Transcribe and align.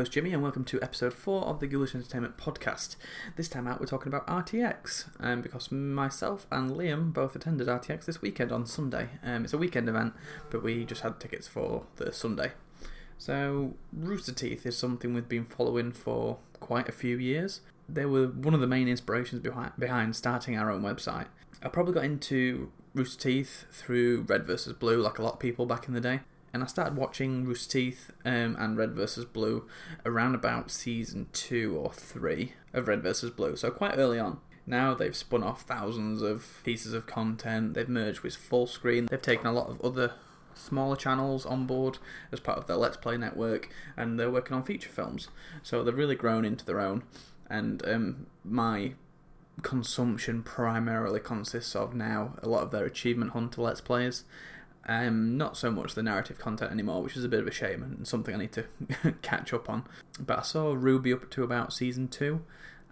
host 0.00 0.12
Jimmy, 0.12 0.32
and 0.32 0.42
welcome 0.42 0.64
to 0.64 0.80
episode 0.80 1.12
4 1.12 1.42
of 1.42 1.60
the 1.60 1.66
Ghoulish 1.66 1.94
Entertainment 1.94 2.38
podcast. 2.38 2.96
This 3.36 3.48
time 3.48 3.66
out, 3.66 3.80
we're 3.80 3.86
talking 3.86 4.08
about 4.08 4.26
RTX, 4.26 5.10
um, 5.20 5.42
because 5.42 5.70
myself 5.70 6.46
and 6.50 6.70
Liam 6.70 7.12
both 7.12 7.36
attended 7.36 7.68
RTX 7.68 8.06
this 8.06 8.22
weekend 8.22 8.50
on 8.50 8.64
Sunday. 8.64 9.10
Um, 9.22 9.44
it's 9.44 9.52
a 9.52 9.58
weekend 9.58 9.90
event, 9.90 10.14
but 10.48 10.62
we 10.62 10.86
just 10.86 11.02
had 11.02 11.20
tickets 11.20 11.46
for 11.46 11.84
the 11.96 12.14
Sunday. 12.14 12.52
So, 13.18 13.74
Rooster 13.92 14.32
Teeth 14.32 14.64
is 14.64 14.74
something 14.74 15.12
we've 15.12 15.28
been 15.28 15.44
following 15.44 15.92
for 15.92 16.38
quite 16.60 16.88
a 16.88 16.92
few 16.92 17.18
years. 17.18 17.60
They 17.86 18.06
were 18.06 18.28
one 18.28 18.54
of 18.54 18.60
the 18.60 18.66
main 18.66 18.88
inspirations 18.88 19.42
behind, 19.42 19.72
behind 19.78 20.16
starting 20.16 20.56
our 20.56 20.70
own 20.70 20.80
website. 20.80 21.26
I 21.62 21.68
probably 21.68 21.92
got 21.92 22.04
into 22.04 22.72
Rooster 22.94 23.20
Teeth 23.20 23.66
through 23.70 24.22
Red 24.22 24.46
vs. 24.46 24.72
Blue, 24.72 24.96
like 24.96 25.18
a 25.18 25.22
lot 25.22 25.34
of 25.34 25.40
people 25.40 25.66
back 25.66 25.88
in 25.88 25.92
the 25.92 26.00
day 26.00 26.20
and 26.52 26.62
I 26.62 26.66
started 26.66 26.96
watching 26.96 27.44
Rooster 27.44 27.72
Teeth 27.72 28.10
um, 28.24 28.56
and 28.58 28.76
Red 28.76 28.92
vs. 28.92 29.24
Blue 29.24 29.66
around 30.04 30.34
about 30.34 30.70
season 30.70 31.28
two 31.32 31.76
or 31.76 31.92
three 31.92 32.54
of 32.72 32.88
Red 32.88 33.02
vs. 33.02 33.30
Blue, 33.30 33.56
so 33.56 33.70
quite 33.70 33.96
early 33.96 34.18
on. 34.18 34.38
Now 34.66 34.94
they've 34.94 35.16
spun 35.16 35.42
off 35.42 35.62
thousands 35.62 36.22
of 36.22 36.60
pieces 36.64 36.92
of 36.92 37.06
content, 37.06 37.74
they've 37.74 37.88
merged 37.88 38.20
with 38.20 38.36
Fullscreen, 38.36 39.08
they've 39.08 39.20
taken 39.20 39.46
a 39.46 39.52
lot 39.52 39.68
of 39.68 39.80
other 39.80 40.12
smaller 40.54 40.96
channels 40.96 41.46
on 41.46 41.66
board 41.66 41.98
as 42.32 42.40
part 42.40 42.58
of 42.58 42.66
their 42.66 42.76
Let's 42.76 42.96
Play 42.96 43.16
network, 43.16 43.70
and 43.96 44.18
they're 44.18 44.30
working 44.30 44.56
on 44.56 44.62
feature 44.62 44.88
films. 44.88 45.28
So 45.62 45.82
they've 45.82 45.96
really 45.96 46.14
grown 46.14 46.44
into 46.44 46.64
their 46.64 46.80
own, 46.80 47.02
and 47.48 47.86
um, 47.88 48.26
my 48.44 48.94
consumption 49.62 50.42
primarily 50.42 51.20
consists 51.20 51.76
of 51.76 51.94
now 51.94 52.34
a 52.42 52.48
lot 52.48 52.62
of 52.62 52.70
their 52.70 52.84
Achievement 52.84 53.32
Hunter 53.32 53.62
Let's 53.62 53.80
Plays 53.80 54.24
um, 54.86 55.36
not 55.36 55.56
so 55.56 55.70
much 55.70 55.94
the 55.94 56.02
narrative 56.02 56.38
content 56.38 56.72
anymore, 56.72 57.02
which 57.02 57.16
is 57.16 57.24
a 57.24 57.28
bit 57.28 57.40
of 57.40 57.46
a 57.46 57.52
shame 57.52 57.82
and 57.82 58.06
something 58.06 58.34
I 58.34 58.38
need 58.38 58.52
to 58.52 58.64
catch 59.22 59.52
up 59.52 59.68
on. 59.68 59.84
But 60.18 60.38
I 60.38 60.42
saw 60.42 60.74
RWBY 60.74 61.14
up 61.14 61.30
to 61.30 61.44
about 61.44 61.72
season 61.72 62.08
two, 62.08 62.42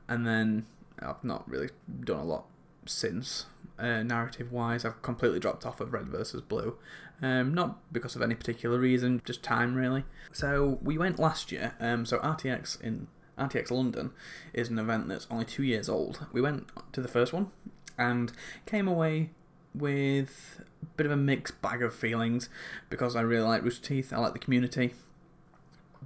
and 0.08 0.26
then 0.26 0.66
I've 1.00 1.24
not 1.24 1.48
really 1.48 1.70
done 2.00 2.20
a 2.20 2.24
lot 2.24 2.46
since. 2.86 3.46
Uh, 3.78 4.02
narrative 4.02 4.50
wise, 4.50 4.84
I've 4.84 5.02
completely 5.02 5.38
dropped 5.38 5.64
off 5.64 5.80
of 5.80 5.92
Red 5.92 6.08
versus 6.08 6.40
Blue. 6.40 6.76
Um, 7.20 7.54
not 7.54 7.92
because 7.92 8.14
of 8.16 8.22
any 8.22 8.34
particular 8.34 8.78
reason, 8.78 9.22
just 9.24 9.42
time 9.42 9.74
really. 9.74 10.04
So 10.32 10.78
we 10.82 10.98
went 10.98 11.18
last 11.18 11.50
year. 11.50 11.74
Um, 11.80 12.04
so 12.04 12.18
RTX 12.18 12.80
in 12.80 13.08
RTX 13.38 13.70
London 13.70 14.10
is 14.52 14.68
an 14.68 14.78
event 14.78 15.08
that's 15.08 15.26
only 15.30 15.44
two 15.44 15.62
years 15.62 15.88
old. 15.88 16.26
We 16.32 16.40
went 16.40 16.68
to 16.92 17.00
the 17.00 17.08
first 17.08 17.32
one 17.32 17.50
and 17.96 18.32
came 18.66 18.88
away 18.88 19.30
with 19.74 20.60
a 20.82 20.86
bit 20.96 21.06
of 21.06 21.12
a 21.12 21.16
mixed 21.16 21.60
bag 21.62 21.82
of 21.82 21.94
feelings 21.94 22.48
because 22.90 23.16
I 23.16 23.20
really 23.20 23.46
like 23.46 23.62
Rooster 23.62 23.86
Teeth, 23.86 24.12
I 24.12 24.18
like 24.18 24.32
the 24.32 24.38
community. 24.38 24.94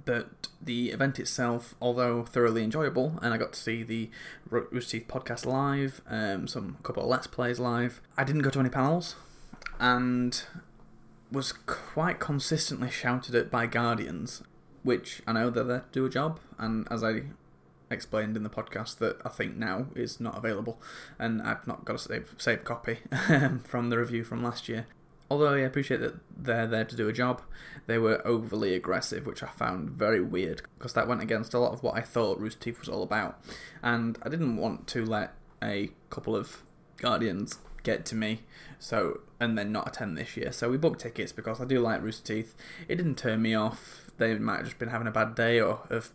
But 0.05 0.47
the 0.61 0.89
event 0.89 1.19
itself, 1.19 1.75
although 1.81 2.23
thoroughly 2.23 2.63
enjoyable, 2.63 3.19
and 3.21 3.33
I 3.33 3.37
got 3.37 3.53
to 3.53 3.59
see 3.59 3.83
the 3.83 4.09
Rooster 4.49 4.99
Teeth 4.99 5.07
podcast 5.07 5.45
live, 5.45 6.01
um, 6.07 6.47
some 6.47 6.77
couple 6.83 7.03
of 7.03 7.09
Let's 7.09 7.27
Plays 7.27 7.59
live, 7.59 8.01
I 8.17 8.23
didn't 8.23 8.41
go 8.41 8.49
to 8.49 8.59
any 8.59 8.69
panels, 8.69 9.15
and 9.79 10.43
was 11.31 11.51
quite 11.51 12.19
consistently 12.19 12.89
shouted 12.89 13.35
at 13.35 13.49
by 13.49 13.65
Guardians, 13.65 14.43
which 14.83 15.21
I 15.25 15.33
know 15.33 15.49
they're 15.49 15.63
there 15.63 15.79
to 15.79 15.85
do 15.91 16.05
a 16.05 16.09
job, 16.09 16.39
and 16.57 16.87
as 16.91 17.03
I 17.03 17.23
explained 17.93 18.35
in 18.35 18.43
the 18.43 18.49
podcast 18.49 18.97
that 18.97 19.21
I 19.23 19.29
think 19.29 19.55
now 19.55 19.87
is 19.95 20.19
not 20.19 20.37
available, 20.37 20.81
and 21.17 21.41
I've 21.41 21.65
not 21.67 21.85
got 21.85 21.95
a 21.95 21.99
save, 21.99 22.35
save 22.37 22.63
copy 22.63 22.99
um, 23.29 23.59
from 23.59 23.89
the 23.89 23.97
review 23.97 24.23
from 24.23 24.43
last 24.43 24.67
year. 24.67 24.87
Although 25.29 25.53
I 25.53 25.59
appreciate 25.59 26.01
that 26.01 26.15
they're 26.37 26.67
there 26.67 26.85
to 26.85 26.95
do 26.95 27.07
a 27.07 27.13
job, 27.13 27.41
they 27.87 27.97
were 27.97 28.21
overly 28.25 28.75
aggressive, 28.75 29.25
which 29.25 29.41
I 29.41 29.47
found 29.47 29.89
very 29.91 30.21
weird 30.21 30.61
because 30.77 30.93
that 30.93 31.07
went 31.07 31.21
against 31.21 31.53
a 31.53 31.59
lot 31.59 31.73
of 31.73 31.81
what 31.81 31.95
I 31.95 32.01
thought 32.01 32.39
Rooster 32.39 32.59
Teeth 32.59 32.79
was 32.79 32.89
all 32.89 33.01
about. 33.01 33.41
And 33.81 34.17
I 34.21 34.29
didn't 34.29 34.57
want 34.57 34.85
to 34.87 35.05
let 35.05 35.33
a 35.63 35.89
couple 36.09 36.35
of 36.35 36.63
Guardians 36.97 37.57
get 37.83 38.05
to 38.07 38.15
me, 38.15 38.41
so 38.79 39.21
and 39.39 39.57
then 39.57 39.71
not 39.71 39.87
attend 39.87 40.17
this 40.17 40.37
year. 40.37 40.51
So 40.51 40.69
we 40.69 40.77
booked 40.77 41.01
tickets 41.01 41.31
because 41.31 41.59
I 41.59 41.65
do 41.65 41.79
like 41.79 42.01
Rooster 42.01 42.35
Teeth. 42.35 42.55
It 42.87 42.95
didn't 42.95 43.17
turn 43.17 43.41
me 43.41 43.55
off. 43.55 44.11
They 44.17 44.35
might 44.35 44.57
have 44.57 44.65
just 44.65 44.79
been 44.79 44.89
having 44.89 45.07
a 45.07 45.11
bad 45.11 45.35
day 45.35 45.59
or 45.59 45.79
have 45.89 46.11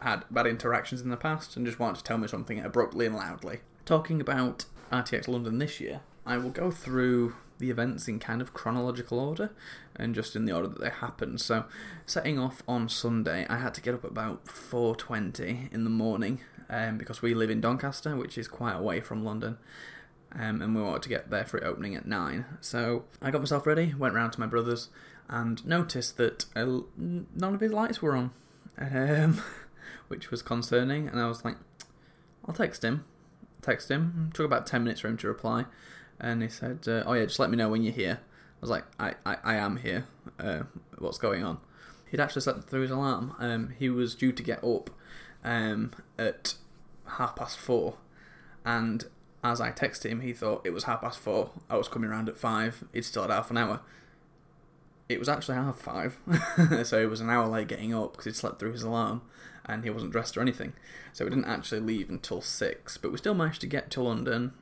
had 0.00 0.24
bad 0.30 0.46
interactions 0.46 1.00
in 1.00 1.10
the 1.10 1.16
past 1.16 1.56
and 1.56 1.66
just 1.66 1.78
wanted 1.78 1.98
to 1.98 2.04
tell 2.04 2.18
me 2.18 2.28
something 2.28 2.60
abruptly 2.60 3.06
and 3.06 3.16
loudly. 3.16 3.60
Talking 3.84 4.20
about 4.20 4.64
RTX 4.90 5.28
London 5.28 5.58
this 5.58 5.80
year, 5.80 6.00
I 6.26 6.38
will 6.38 6.50
go 6.50 6.70
through 6.70 7.34
the 7.58 7.70
events 7.70 8.08
in 8.08 8.18
kind 8.18 8.40
of 8.40 8.54
chronological 8.54 9.20
order 9.20 9.50
and 9.94 10.14
just 10.14 10.34
in 10.34 10.46
the 10.46 10.52
order 10.52 10.68
that 10.68 10.80
they 10.80 10.90
happened. 10.90 11.40
So, 11.40 11.64
setting 12.06 12.38
off 12.38 12.62
on 12.66 12.88
Sunday, 12.88 13.46
I 13.48 13.58
had 13.58 13.74
to 13.74 13.80
get 13.80 13.94
up 13.94 14.04
about 14.04 14.46
4:20 14.46 15.72
in 15.72 15.84
the 15.84 15.90
morning 15.90 16.40
um, 16.68 16.98
because 16.98 17.22
we 17.22 17.34
live 17.34 17.50
in 17.50 17.60
Doncaster, 17.60 18.16
which 18.16 18.38
is 18.38 18.48
quite 18.48 18.76
away 18.76 19.00
from 19.00 19.24
London. 19.24 19.58
Um, 20.32 20.62
and 20.62 20.76
we 20.76 20.82
wanted 20.82 21.02
to 21.02 21.08
get 21.08 21.28
there 21.30 21.44
for 21.44 21.58
it 21.58 21.64
opening 21.64 21.96
at 21.96 22.06
9. 22.06 22.44
So 22.60 23.04
I 23.20 23.32
got 23.32 23.40
myself 23.40 23.66
ready, 23.66 23.94
went 23.94 24.14
round 24.14 24.32
to 24.34 24.40
my 24.40 24.46
brother's, 24.46 24.88
and 25.28 25.64
noticed 25.66 26.16
that 26.18 26.46
uh, 26.54 26.82
none 26.96 27.54
of 27.54 27.60
his 27.60 27.72
lights 27.72 28.00
were 28.00 28.16
on. 28.16 28.30
Um, 28.78 29.42
which 30.08 30.30
was 30.30 30.42
concerning. 30.42 31.08
And 31.08 31.20
I 31.20 31.28
was 31.28 31.44
like, 31.44 31.56
I'll 32.46 32.54
text 32.54 32.84
him. 32.84 33.04
Text 33.62 33.90
him. 33.90 34.28
It 34.30 34.34
took 34.34 34.46
about 34.46 34.66
10 34.66 34.84
minutes 34.84 35.00
for 35.00 35.08
him 35.08 35.16
to 35.18 35.28
reply. 35.28 35.66
And 36.18 36.42
he 36.42 36.48
said, 36.48 36.80
uh, 36.86 37.04
Oh, 37.06 37.12
yeah, 37.12 37.24
just 37.24 37.38
let 37.38 37.50
me 37.50 37.56
know 37.56 37.68
when 37.68 37.82
you're 37.82 37.94
here. 37.94 38.20
I 38.22 38.60
was 38.60 38.70
like, 38.70 38.84
I, 38.98 39.14
I, 39.24 39.36
I 39.42 39.54
am 39.54 39.78
here. 39.78 40.06
Uh, 40.38 40.62
what's 40.98 41.18
going 41.18 41.42
on? 41.44 41.58
He'd 42.10 42.20
actually 42.20 42.42
slept 42.42 42.64
through 42.64 42.82
his 42.82 42.90
alarm. 42.90 43.34
Um, 43.38 43.74
he 43.78 43.88
was 43.88 44.14
due 44.14 44.32
to 44.32 44.42
get 44.42 44.62
up 44.64 44.90
um, 45.44 45.92
at 46.18 46.54
half 47.06 47.36
past 47.36 47.58
four. 47.58 47.96
And 48.64 49.04
as 49.42 49.60
I 49.60 49.70
texted 49.70 50.10
him, 50.10 50.20
he 50.20 50.32
thought 50.32 50.66
it 50.66 50.70
was 50.70 50.84
half 50.84 51.00
past 51.00 51.18
four. 51.18 51.50
I 51.70 51.76
was 51.76 51.88
coming 51.88 52.10
around 52.10 52.28
at 52.28 52.36
five. 52.36 52.84
He'd 52.92 53.04
still 53.04 53.22
had 53.22 53.30
half 53.30 53.50
an 53.50 53.56
hour. 53.56 53.80
It 55.08 55.18
was 55.18 55.28
actually 55.28 55.56
half 55.56 55.78
five. 55.78 56.18
so 56.84 57.00
it 57.00 57.08
was 57.08 57.20
an 57.20 57.30
hour 57.30 57.46
late 57.46 57.68
getting 57.68 57.94
up 57.94 58.12
because 58.12 58.26
he'd 58.26 58.36
slept 58.36 58.58
through 58.58 58.72
his 58.72 58.82
alarm 58.82 59.22
and 59.66 59.84
he 59.84 59.90
wasn't 59.90 60.12
dressed 60.12 60.36
or 60.36 60.40
anything. 60.40 60.72
So 61.12 61.24
we 61.24 61.30
didn't 61.30 61.46
actually 61.46 61.80
leave 61.80 62.08
until 62.10 62.40
six, 62.40 62.96
but 62.96 63.10
we 63.10 63.18
still 63.18 63.34
managed 63.34 63.60
to 63.62 63.66
get 63.66 63.90
to 63.92 64.02
London. 64.02 64.52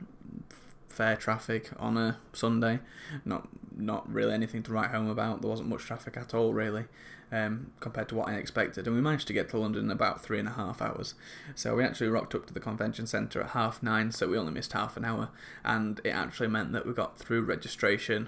Fair 0.87 1.15
traffic 1.15 1.69
on 1.77 1.97
a 1.97 2.17
Sunday, 2.33 2.79
not 3.23 3.47
not 3.75 4.11
really 4.11 4.33
anything 4.33 4.61
to 4.63 4.71
write 4.71 4.89
home 4.89 5.09
about. 5.09 5.41
There 5.41 5.49
wasn't 5.49 5.69
much 5.69 5.83
traffic 5.83 6.17
at 6.17 6.33
all, 6.33 6.53
really, 6.53 6.85
um, 7.31 7.71
compared 7.79 8.09
to 8.09 8.15
what 8.15 8.27
I 8.27 8.33
expected. 8.33 8.85
And 8.85 8.95
we 8.95 9.01
managed 9.01 9.27
to 9.27 9.33
get 9.33 9.47
to 9.49 9.57
London 9.57 9.85
in 9.85 9.91
about 9.91 10.21
three 10.21 10.39
and 10.39 10.49
a 10.49 10.53
half 10.53 10.81
hours. 10.81 11.13
So 11.55 11.75
we 11.75 11.85
actually 11.85 12.09
rocked 12.09 12.35
up 12.35 12.45
to 12.47 12.53
the 12.53 12.59
convention 12.59 13.07
centre 13.07 13.41
at 13.41 13.51
half 13.51 13.81
nine, 13.81 14.11
so 14.11 14.27
we 14.27 14.37
only 14.37 14.51
missed 14.51 14.73
half 14.73 14.97
an 14.97 15.05
hour. 15.05 15.29
And 15.63 16.01
it 16.03 16.09
actually 16.09 16.49
meant 16.49 16.73
that 16.73 16.85
we 16.85 16.91
got 16.91 17.17
through 17.17 17.43
registration 17.43 18.27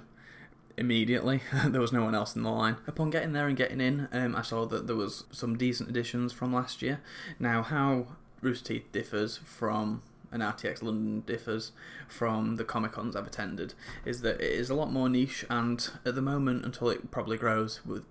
immediately. 0.78 1.42
there 1.66 1.82
was 1.82 1.92
no 1.92 2.04
one 2.04 2.16
else 2.16 2.36
in 2.36 2.44
the 2.44 2.50
line. 2.50 2.78
Upon 2.88 3.10
getting 3.10 3.34
there 3.34 3.48
and 3.48 3.58
getting 3.58 3.82
in, 3.82 4.08
um, 4.12 4.36
I 4.36 4.42
saw 4.42 4.66
that 4.66 4.88
there 4.88 4.96
was 4.96 5.26
some 5.32 5.58
decent 5.58 5.90
additions 5.90 6.34
from 6.34 6.54
last 6.54 6.82
year. 6.82 7.02
Now, 7.40 7.64
how 7.64 8.08
Rooster 8.42 8.74
Teeth 8.74 8.92
differs 8.92 9.38
from 9.38 10.02
an 10.32 10.40
RTX 10.40 10.82
London 10.82 11.22
differs 11.26 11.72
from 12.08 12.56
the 12.56 12.64
Comic 12.64 12.94
Cons 12.94 13.16
I've 13.16 13.28
attended 13.28 13.74
is 14.06 14.22
that 14.22 14.40
it 14.40 14.52
is 14.52 14.70
a 14.70 14.76
lot 14.76 14.92
more 14.92 15.10
niche, 15.10 15.46
and 15.50 15.90
at 16.06 16.16
the 16.16 16.22
moment, 16.22 16.66
until 16.66 16.90
it 16.90 17.12
probably 17.12 17.38
grows 17.38 17.86
with 17.86 18.06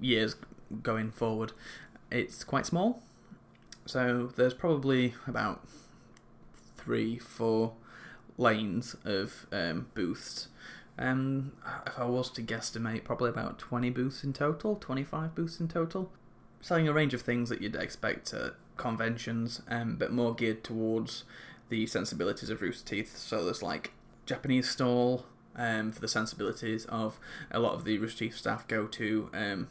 years 0.00 0.36
going 0.82 1.10
forward, 1.10 1.52
it's 2.10 2.44
quite 2.44 2.66
small. 2.66 3.02
So 3.86 4.32
there's 4.36 4.54
probably 4.54 5.14
about 5.26 5.66
three, 6.76 7.18
four 7.18 7.72
lanes 8.36 8.96
of 9.04 9.46
um, 9.52 9.86
booths 9.94 10.48
um, 10.98 11.52
if 11.86 11.98
I 11.98 12.04
was 12.04 12.30
to 12.30 12.42
guesstimate, 12.42 13.04
probably 13.04 13.30
about 13.30 13.58
20 13.58 13.90
booths 13.90 14.22
in 14.22 14.32
total, 14.32 14.76
25 14.76 15.34
booths 15.34 15.60
in 15.60 15.68
total. 15.68 16.10
Selling 16.60 16.88
a 16.88 16.92
range 16.92 17.14
of 17.14 17.22
things 17.22 17.48
that 17.48 17.60
you'd 17.60 17.76
expect 17.76 18.32
at 18.32 18.54
conventions, 18.76 19.60
um, 19.68 19.96
but 19.96 20.12
more 20.12 20.34
geared 20.34 20.64
towards 20.64 21.24
the 21.68 21.86
sensibilities 21.86 22.48
of 22.48 22.62
Rooster 22.62 22.88
Teeth. 22.88 23.16
So 23.16 23.44
there's 23.44 23.62
like 23.62 23.92
Japanese 24.24 24.70
stall 24.70 25.26
um, 25.56 25.92
for 25.92 26.00
the 26.00 26.08
sensibilities 26.08 26.84
of 26.86 27.18
a 27.50 27.58
lot 27.58 27.74
of 27.74 27.84
the 27.84 27.98
Rooster 27.98 28.20
Teeth 28.20 28.36
staff 28.36 28.66
go 28.68 28.86
to 28.86 29.30
um, 29.34 29.68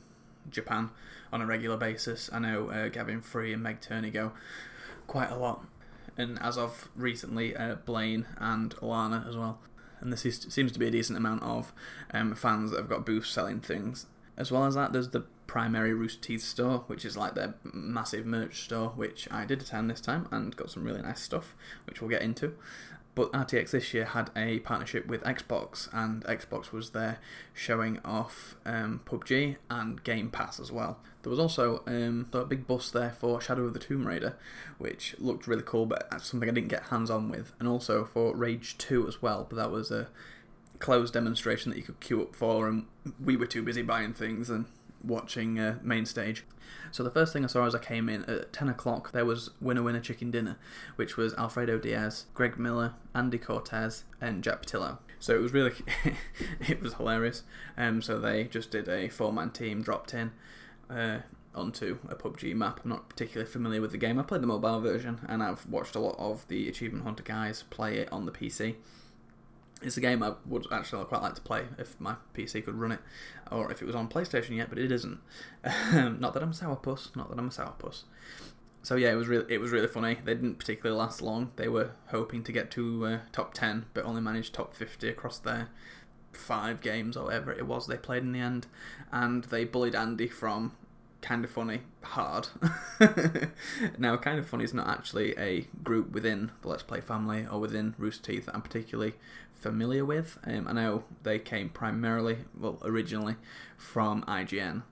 Japan 0.50 0.90
on 1.32 1.42
a 1.42 1.46
regular 1.46 1.78
basis. 1.78 2.30
I 2.34 2.40
know 2.40 2.70
uh, 2.70 2.90
Gavin 2.90 3.22
Free 3.22 3.54
and 3.54 3.64
Meg 3.64 3.82
Turney 3.82 4.12
go 4.12 4.34
quite 5.08 5.32
a 5.32 5.38
lot. 5.38 5.66
And 6.16 6.38
as 6.40 6.60
of 6.60 6.90
recently, 6.96 7.56
uh, 7.56 7.76
Blaine 7.86 8.28
and 8.38 8.76
Alanah 8.76 9.28
as 9.28 9.36
well 9.36 9.58
and 10.04 10.14
is, 10.14 10.46
seems 10.50 10.72
to 10.72 10.80
be 10.80 10.88
a 10.88 10.92
decent 10.92 11.18
amount 11.18 11.44
of 11.44 11.74
um, 12.12 12.36
fans 12.36 12.72
that 12.72 12.78
have 12.78 12.90
got 12.90 13.06
booths 13.06 13.30
selling 13.30 13.60
things. 13.60 14.06
As 14.38 14.52
well 14.52 14.66
as 14.66 14.76
that, 14.76 14.94
there's 14.94 15.10
the 15.10 15.26
primary 15.48 15.94
Rooster 15.94 16.22
Teeth 16.22 16.42
store, 16.42 16.84
which 16.88 17.06
is 17.06 17.16
like 17.16 17.36
their 17.36 17.56
massive 17.64 18.26
merch 18.26 18.64
store, 18.64 18.90
which 18.90 19.28
I 19.32 19.46
did 19.46 19.62
attend 19.62 19.90
this 19.90 20.02
time 20.02 20.28
and 20.32 20.56
got 20.56 20.72
some 20.72 20.84
really 20.84 21.02
nice 21.02 21.22
stuff, 21.22 21.56
which 21.86 22.02
we'll 22.02 22.10
get 22.10 22.22
into. 22.22 22.54
But 23.16 23.32
RTX 23.32 23.72
this 23.72 23.94
year 23.94 24.06
had 24.06 24.32
a 24.36 24.60
partnership 24.60 25.06
with 25.06 25.24
Xbox, 25.24 25.88
and 25.94 26.24
Xbox 26.24 26.72
was 26.72 26.92
there 26.92 27.20
showing 27.54 28.00
off 28.04 28.56
um, 28.66 29.02
PUBG 29.06 29.58
and 29.70 30.04
Game 30.04 30.32
Pass 30.32 30.60
as 30.60 30.72
well. 30.72 30.98
There 31.22 31.30
was 31.30 31.40
also 31.40 31.84
um, 31.86 32.28
a 32.34 32.44
big 32.44 32.66
bus 32.66 32.90
there 32.90 33.12
for 33.12 33.40
Shadow 33.40 33.66
of 33.66 33.74
the 33.74 33.80
Tomb 33.80 34.08
Raider, 34.08 34.36
which 34.80 35.16
looked 35.20 35.48
really 35.48 35.64
cool, 35.64 35.86
but 35.86 36.10
that's 36.10 36.26
something 36.26 36.50
I 36.50 36.54
didn't 36.54 36.70
get 36.70 36.84
hands 36.84 37.12
on 37.12 37.30
with, 37.30 37.54
and 37.60 37.68
also 37.68 38.04
for 38.04 38.36
Rage 38.36 38.78
2 38.80 39.08
as 39.08 39.22
well, 39.22 39.46
but 39.48 39.58
that 39.58 39.72
was 39.72 39.92
a 39.92 40.08
closed 40.80 41.14
demonstration 41.14 41.70
that 41.70 41.78
you 41.78 41.84
could 41.84 42.00
queue 42.00 42.22
up 42.22 42.36
for, 42.36 42.68
and 42.68 42.88
we 43.24 43.38
were 43.38 43.46
too 43.46 43.62
busy 43.62 43.84
buying 43.84 44.14
things 44.14 44.50
and 44.50 44.66
watching 45.04 45.60
uh, 45.60 45.80
main 45.82 46.06
stage. 46.06 46.46
So 46.92 47.04
the 47.04 47.12
first 47.12 47.34
thing 47.34 47.44
I 47.44 47.48
saw 47.48 47.66
as 47.66 47.76
I 47.76 47.80
came 47.80 48.08
in 48.08 48.24
at 48.26 48.54
10 48.54 48.70
o'clock, 48.70 49.12
there 49.12 49.26
was 49.26 49.50
Winner 49.60 49.84
Winner 49.84 50.00
Chicken 50.00 50.32
Dinner, 50.32 50.58
which 50.96 51.18
was 51.18 51.34
Alfredo 51.36 51.80
Diaz, 51.80 52.26
Greg 52.34 52.58
Miller, 52.58 52.94
Andy 53.14 53.38
Cortez, 53.38 54.04
and 54.22 54.44
Jack 54.44 54.64
Pattillo. 54.64 55.00
So 55.20 55.34
it 55.34 55.42
was 55.42 55.54
really, 55.54 55.74
it 56.68 56.82
was 56.82 56.96
hilarious. 56.96 57.44
Um, 57.78 58.02
so 58.02 58.20
they 58.20 58.46
just 58.46 58.72
did 58.72 58.88
a 58.88 59.10
four-man 59.10 59.52
team, 59.52 59.82
dropped 59.82 60.14
in 60.14 60.32
uh, 60.90 61.20
onto 61.56 62.00
a 62.08 62.16
PUBG 62.16 62.56
map. 62.56 62.82
I'm 62.84 62.90
not 62.90 63.10
particularly 63.10 63.50
familiar 63.50 63.82
with 63.82 63.92
the 63.92 63.98
game. 63.98 64.20
I 64.20 64.24
played 64.24 64.42
the 64.42 64.48
mobile 64.48 64.80
version, 64.80 65.20
and 65.28 65.42
I've 65.42 65.66
watched 65.68 65.96
a 65.96 66.00
lot 66.00 66.16
of 66.18 66.48
the 66.48 66.70
Achievement 66.70 67.06
Hunter 67.06 67.24
guys 67.24 67.64
play 67.70 67.98
it 67.98 68.12
on 68.12 68.26
the 68.26 68.32
PC 68.32 68.76
it's 69.84 69.98
a 69.98 70.02
game 70.02 70.24
I 70.24 70.34
would 70.46 70.66
actually 70.72 71.06
quite 71.06 71.22
like 71.22 71.36
to 71.36 71.42
play 71.42 71.66
if 71.78 72.00
my 72.00 72.16
PC 72.36 72.64
could 72.64 72.76
run 72.76 72.92
it, 72.92 73.00
or 73.52 73.72
if 73.72 73.82
it 73.82 73.86
was 73.86 73.96
on 73.96 74.08
PlayStation 74.08 74.56
yet, 74.58 74.70
but 74.70 74.80
it 74.80 74.92
isn't. 74.92 75.20
not 75.94 76.34
that 76.34 76.44
I'm 76.44 76.50
a 76.50 76.54
sourpuss, 76.54 77.16
not 77.16 77.30
that 77.30 77.40
I'm 77.40 77.48
a 77.48 77.52
sourpuss. 77.52 78.04
So 78.82 78.96
yeah, 78.96 79.12
it 79.12 79.16
was 79.16 79.28
really 79.28 79.46
it 79.52 79.60
was 79.60 79.72
really 79.72 79.88
funny. 79.88 80.20
They 80.24 80.34
didn't 80.34 80.60
particularly 80.60 81.00
last 81.00 81.22
long. 81.22 81.52
They 81.56 81.70
were 81.70 81.92
hoping 82.08 82.44
to 82.44 82.52
get 82.52 82.70
to 82.72 83.06
uh, 83.06 83.20
top 83.32 83.54
ten, 83.54 83.86
but 83.94 84.04
only 84.04 84.22
managed 84.22 84.54
top 84.54 84.74
fifty 84.76 85.08
across 85.08 85.40
their 85.40 85.70
five 86.34 86.82
games 86.82 87.16
or 87.16 87.26
whatever 87.26 87.52
it 87.52 87.68
was 87.68 87.88
they 87.88 87.98
played 87.98 88.24
in 88.24 88.34
the 88.34 88.40
end. 88.40 88.68
And 89.12 89.46
they 89.46 89.64
bullied 89.64 89.96
Andy 89.96 90.28
from 90.28 90.74
kind 91.24 91.44
of 91.46 91.50
funny 91.50 91.80
hard. 92.02 92.50
now, 93.98 94.18
kind 94.18 94.38
of 94.38 94.48
funny 94.48 94.66
is 94.66 94.74
not 94.74 94.88
actually 94.88 95.36
a 95.38 95.62
group 95.84 96.12
within 96.12 96.52
the 96.62 96.68
Let's 96.68 96.84
Play 96.84 97.02
family 97.02 97.48
or 97.50 97.60
within 97.60 97.96
Rooster 97.98 98.34
Teeth 98.34 98.46
that 98.46 98.54
I'm 98.54 98.62
particularly 98.62 99.14
familiar 99.52 100.04
with. 100.06 100.38
Um, 100.46 100.68
I 100.68 100.74
know 100.74 101.06
they 101.24 101.40
came 101.40 101.70
primarily, 101.70 102.40
well, 102.60 102.78
originally 102.84 103.38
from 103.78 104.24
IGN, 104.24 104.84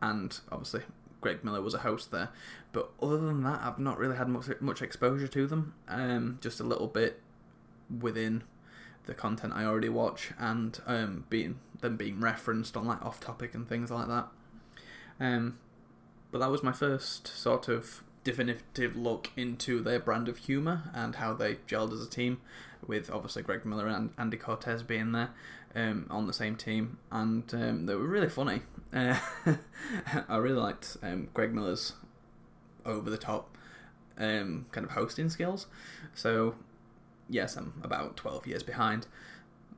and 0.00 0.40
obviously 0.50 0.82
Greg 1.20 1.44
Miller 1.44 1.60
was 1.60 1.74
a 1.74 1.78
host 1.78 2.10
there. 2.10 2.30
But 2.72 2.90
other 3.00 3.18
than 3.18 3.44
that, 3.44 3.60
I've 3.62 3.78
not 3.78 3.98
really 3.98 4.16
had 4.16 4.28
much 4.28 4.48
much 4.60 4.82
exposure 4.82 5.28
to 5.28 5.46
them. 5.46 5.74
Um, 5.86 6.38
just 6.40 6.60
a 6.60 6.64
little 6.64 6.88
bit 6.88 7.20
within 8.00 8.42
the 9.04 9.14
content 9.14 9.52
I 9.54 9.64
already 9.66 9.90
watch, 9.90 10.32
and 10.38 10.80
um, 10.86 11.26
being 11.28 11.60
them 11.80 11.98
being 11.98 12.20
referenced 12.20 12.74
on 12.74 12.86
like 12.86 13.04
off 13.04 13.20
topic 13.20 13.54
and 13.54 13.68
things 13.68 13.90
like 13.90 14.08
that. 14.08 14.28
Um, 15.20 15.58
but 16.34 16.40
that 16.40 16.50
was 16.50 16.64
my 16.64 16.72
first 16.72 17.28
sort 17.28 17.68
of 17.68 18.02
definitive 18.24 18.96
look 18.96 19.30
into 19.36 19.80
their 19.80 20.00
brand 20.00 20.28
of 20.28 20.36
humour 20.36 20.90
and 20.92 21.14
how 21.14 21.32
they 21.32 21.54
gelled 21.68 21.92
as 21.92 22.04
a 22.04 22.10
team, 22.10 22.40
with 22.84 23.08
obviously 23.08 23.40
Greg 23.40 23.64
Miller 23.64 23.86
and 23.86 24.10
Andy 24.18 24.36
Cortez 24.36 24.82
being 24.82 25.12
there 25.12 25.30
um, 25.76 26.08
on 26.10 26.26
the 26.26 26.32
same 26.32 26.56
team, 26.56 26.98
and 27.12 27.44
um, 27.54 27.86
they 27.86 27.94
were 27.94 28.08
really 28.08 28.28
funny. 28.28 28.62
Uh, 28.92 29.16
I 30.28 30.38
really 30.38 30.58
liked 30.60 30.96
um, 31.04 31.28
Greg 31.34 31.54
Miller's 31.54 31.92
over 32.84 33.10
the 33.10 33.16
top 33.16 33.56
um, 34.18 34.66
kind 34.72 34.84
of 34.84 34.90
hosting 34.90 35.30
skills. 35.30 35.68
So, 36.14 36.56
yes, 37.28 37.54
I'm 37.54 37.80
about 37.84 38.16
12 38.16 38.48
years 38.48 38.64
behind. 38.64 39.06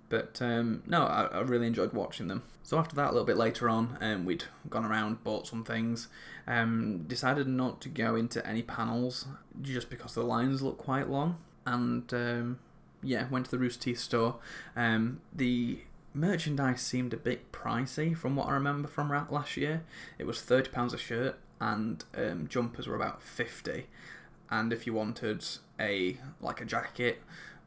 But 0.09 0.41
um, 0.41 0.83
no, 0.87 1.03
I, 1.03 1.25
I, 1.25 1.41
really 1.41 1.67
enjoyed 1.67 1.93
watching 1.93 2.29
them. 2.29 2.45
So 2.63 2.79
after 2.79 2.95
that, 2.97 3.11
a 3.11 3.13
little 3.13 3.27
bit 3.27 3.37
later 3.37 3.69
on, 3.69 3.99
um, 4.01 4.25
we'd 4.25 4.45
gone 4.71 4.85
around, 4.85 5.25
bought 5.25 5.47
some 5.47 5.65
things, 5.65 6.09
um, 6.47 7.05
decided 7.09 7.49
not 7.49 7.81
to 7.83 7.89
go 7.89 8.15
into 8.15 8.47
any 8.47 8.63
panels 8.63 9.27
just 9.61 9.91
because 9.91 10.15
the 10.15 10.23
lines 10.23 10.63
look 10.63 10.79
quite 10.79 11.09
long, 11.09 11.39
and 11.65 12.13
um, 12.15 12.59
yeah, 13.03 13.29
went 13.31 13.47
to 13.47 13.51
the 13.51 13.59
Rooster 13.59 13.85
Teeth 13.85 13.99
store. 13.99 14.37
Um, 14.77 15.21
the 15.33 15.81
merchandise 16.15 16.83
seemed 16.83 17.13
a 17.13 17.19
bit 17.19 17.53
pricey 17.53 18.17
from 18.17 18.37
what 18.37 18.49
I 18.49 18.53
remember 18.53 18.89
from 18.89 19.11
last 19.31 19.57
year. 19.57 19.83
It 20.19 20.27
was 20.27 20.41
thirty 20.41 20.71
pounds 20.71 20.95
a 20.95 20.99
shirt, 20.99 21.39
and 21.61 22.05
um, 22.17 22.47
jumpers 22.49 22.87
were 22.87 22.97
about 22.97 23.23
fifty. 23.23 23.87
And 24.51 24.73
if 24.73 24.87
you 24.87 24.95
wanted 24.95 25.45
a 25.81 26.19
like 26.41 26.61
a 26.61 26.65
jacket 26.65 27.23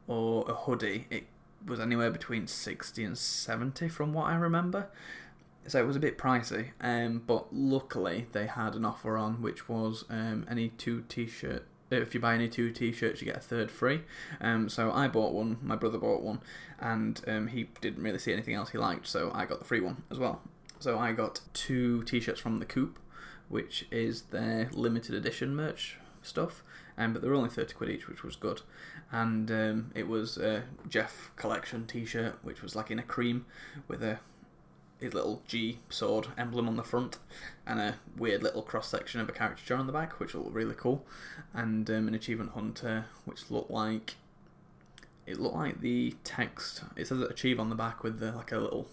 or 0.06 0.48
a 0.48 0.54
hoodie, 0.54 1.06
it 1.10 1.24
was 1.64 1.80
anywhere 1.80 2.10
between 2.10 2.46
60 2.46 3.04
and 3.04 3.18
70 3.18 3.88
from 3.88 4.12
what 4.12 4.26
I 4.26 4.36
remember. 4.36 4.88
So 5.66 5.78
it 5.78 5.86
was 5.86 5.96
a 5.96 6.00
bit 6.00 6.16
pricey, 6.16 6.70
um, 6.80 7.22
but 7.26 7.52
luckily 7.52 8.26
they 8.32 8.46
had 8.46 8.74
an 8.74 8.84
offer 8.84 9.16
on 9.16 9.42
which 9.42 9.68
was 9.68 10.04
um, 10.08 10.46
any 10.50 10.70
two 10.70 11.04
t-shirt. 11.08 11.66
If 11.90 12.14
you 12.14 12.20
buy 12.20 12.34
any 12.34 12.48
two 12.48 12.70
t-shirts, 12.70 13.20
you 13.20 13.26
get 13.26 13.36
a 13.36 13.40
third 13.40 13.70
free. 13.70 14.02
Um, 14.40 14.68
so 14.68 14.90
I 14.92 15.08
bought 15.08 15.32
one, 15.32 15.58
my 15.60 15.76
brother 15.76 15.98
bought 15.98 16.22
one, 16.22 16.40
and 16.78 17.20
um, 17.26 17.48
he 17.48 17.68
didn't 17.80 18.02
really 18.02 18.18
see 18.18 18.32
anything 18.32 18.54
else 18.54 18.70
he 18.70 18.78
liked, 18.78 19.06
so 19.06 19.30
I 19.34 19.44
got 19.44 19.58
the 19.58 19.64
free 19.64 19.80
one 19.80 20.02
as 20.10 20.18
well. 20.18 20.40
So 20.78 20.98
I 20.98 21.12
got 21.12 21.40
two 21.52 22.04
t-shirts 22.04 22.40
from 22.40 22.58
the 22.58 22.64
Coop, 22.64 22.98
which 23.48 23.86
is 23.90 24.22
their 24.22 24.70
limited 24.72 25.14
edition 25.14 25.54
merch 25.54 25.98
stuff, 26.22 26.62
um, 27.00 27.14
but 27.14 27.22
they 27.22 27.28
were 27.28 27.34
only 27.34 27.48
30 27.48 27.72
quid 27.72 27.88
each, 27.88 28.08
which 28.08 28.22
was 28.22 28.36
good. 28.36 28.60
And 29.10 29.50
um, 29.50 29.90
it 29.94 30.06
was 30.06 30.36
a 30.36 30.64
Geoff 30.86 31.32
collection 31.34 31.86
t 31.86 32.04
shirt, 32.04 32.38
which 32.42 32.60
was 32.62 32.76
like 32.76 32.90
in 32.90 32.98
a 32.98 33.02
cream 33.02 33.46
with 33.88 34.02
a 34.02 34.20
his 35.00 35.14
little 35.14 35.42
G 35.48 35.78
sword 35.88 36.26
emblem 36.36 36.68
on 36.68 36.76
the 36.76 36.82
front 36.82 37.16
and 37.66 37.80
a 37.80 37.94
weird 38.18 38.42
little 38.42 38.60
cross 38.60 38.86
section 38.86 39.18
of 39.18 39.30
a 39.30 39.32
caricature 39.32 39.76
on 39.76 39.86
the 39.86 39.94
back, 39.94 40.20
which 40.20 40.34
looked 40.34 40.52
really 40.52 40.74
cool. 40.74 41.06
And 41.54 41.88
um, 41.88 42.06
an 42.06 42.14
achievement 42.14 42.50
hunter, 42.50 43.06
which 43.24 43.50
looked 43.50 43.70
like 43.70 44.16
it 45.26 45.40
looked 45.40 45.56
like 45.56 45.80
the 45.80 46.16
text. 46.22 46.82
It 46.96 47.06
says 47.06 47.22
achieve 47.22 47.58
on 47.58 47.70
the 47.70 47.74
back 47.74 48.02
with 48.02 48.20
the, 48.20 48.32
like 48.32 48.52
a 48.52 48.58
little 48.58 48.88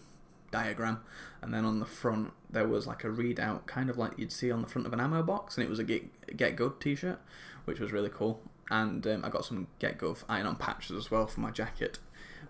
diagram, 0.50 1.02
and 1.42 1.54
then 1.54 1.66
on 1.66 1.80
the 1.80 1.86
front 1.86 2.32
there 2.50 2.68
was 2.70 2.88
like 2.88 3.04
a 3.04 3.08
readout, 3.08 3.66
kind 3.66 3.90
of 3.90 3.98
like 3.98 4.18
you'd 4.18 4.32
see 4.32 4.50
on 4.50 4.62
the 4.62 4.68
front 4.68 4.88
of 4.88 4.94
an 4.94 5.02
ammo 5.02 5.22
box, 5.24 5.58
and 5.58 5.66
it 5.66 5.70
was 5.70 5.80
a 5.80 5.84
Get, 5.84 6.38
Get 6.38 6.56
Good 6.56 6.80
t-shirt, 6.80 7.20
which 7.68 7.82
was 7.82 7.92
really 7.92 8.10
cool. 8.10 8.40
And 8.72 9.06
um, 9.06 9.26
I 9.26 9.30
got 9.30 9.44
some 9.44 9.68
Get 9.80 9.98
Gov 9.98 10.24
iron-on 10.30 10.56
patches 10.56 10.96
as 10.96 11.12
well 11.12 11.28
for 11.28 11.42
my 11.42 11.52
jacket, 11.52 12.00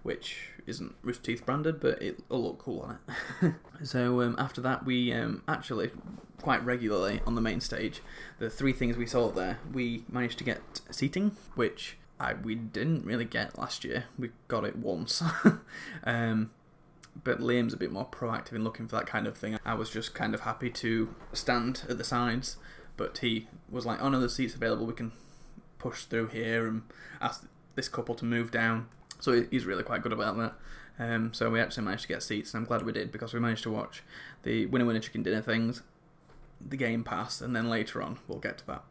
which 0.03 0.49
isn't 0.67 0.93
Rooster 1.01 1.23
Teeth 1.23 1.45
branded, 1.45 1.79
but 1.79 2.01
it'll 2.01 2.43
look 2.43 2.59
cool 2.59 2.81
on 2.81 2.99
it. 3.41 3.53
so 3.83 4.21
um, 4.21 4.35
after 4.37 4.61
that, 4.61 4.85
we 4.85 5.11
um, 5.11 5.41
actually 5.47 5.89
quite 6.41 6.63
regularly 6.63 7.19
on 7.25 7.33
the 7.33 7.41
main 7.41 7.59
stage, 7.59 8.01
the 8.37 8.49
three 8.49 8.73
things 8.73 8.95
we 8.95 9.07
saw 9.07 9.31
there, 9.31 9.57
we 9.73 10.03
managed 10.07 10.37
to 10.37 10.43
get 10.43 10.61
seating, 10.91 11.35
which 11.55 11.97
I, 12.19 12.33
we 12.33 12.53
didn't 12.53 13.05
really 13.05 13.25
get 13.25 13.57
last 13.57 13.83
year. 13.83 14.05
We 14.19 14.29
got 14.47 14.65
it 14.65 14.75
once. 14.75 15.23
um, 16.03 16.51
but 17.23 17.39
Liam's 17.39 17.73
a 17.73 17.77
bit 17.77 17.91
more 17.91 18.05
proactive 18.05 18.53
in 18.53 18.63
looking 18.63 18.87
for 18.87 18.97
that 18.97 19.07
kind 19.07 19.25
of 19.25 19.35
thing. 19.35 19.57
I 19.65 19.73
was 19.73 19.89
just 19.89 20.13
kind 20.13 20.35
of 20.35 20.41
happy 20.41 20.69
to 20.69 21.15
stand 21.33 21.83
at 21.89 21.97
the 21.97 22.03
sides 22.03 22.57
but 22.97 23.19
he 23.19 23.47
was 23.69 23.85
like, 23.85 24.01
"Oh 24.01 24.09
no, 24.09 24.19
the 24.19 24.29
seats 24.29 24.55
available. 24.55 24.85
We 24.85 24.93
can 24.93 25.11
push 25.79 26.03
through 26.03 26.27
here 26.27 26.67
and 26.67 26.81
ask 27.21 27.47
this 27.75 27.87
couple 27.87 28.15
to 28.15 28.25
move 28.25 28.51
down." 28.51 28.87
So 29.19 29.45
he's 29.49 29.65
really 29.65 29.83
quite 29.83 30.01
good 30.01 30.13
about 30.13 30.37
that. 30.37 30.53
Um, 30.99 31.33
so 31.33 31.49
we 31.49 31.59
actually 31.59 31.85
managed 31.85 32.03
to 32.03 32.07
get 32.07 32.23
seats, 32.23 32.53
and 32.53 32.61
I'm 32.61 32.67
glad 32.67 32.83
we 32.83 32.91
did 32.91 33.11
because 33.11 33.33
we 33.33 33.39
managed 33.39 33.63
to 33.63 33.71
watch 33.71 34.03
the 34.43 34.65
Winner 34.65 34.85
Winner 34.85 34.99
Chicken 34.99 35.23
Dinner 35.23 35.41
things, 35.41 35.83
the 36.59 36.77
Game 36.77 37.03
Pass, 37.03 37.39
and 37.39 37.55
then 37.55 37.69
later 37.69 38.01
on 38.01 38.19
we'll 38.27 38.39
get 38.39 38.57
to 38.59 38.67
that. 38.67 38.83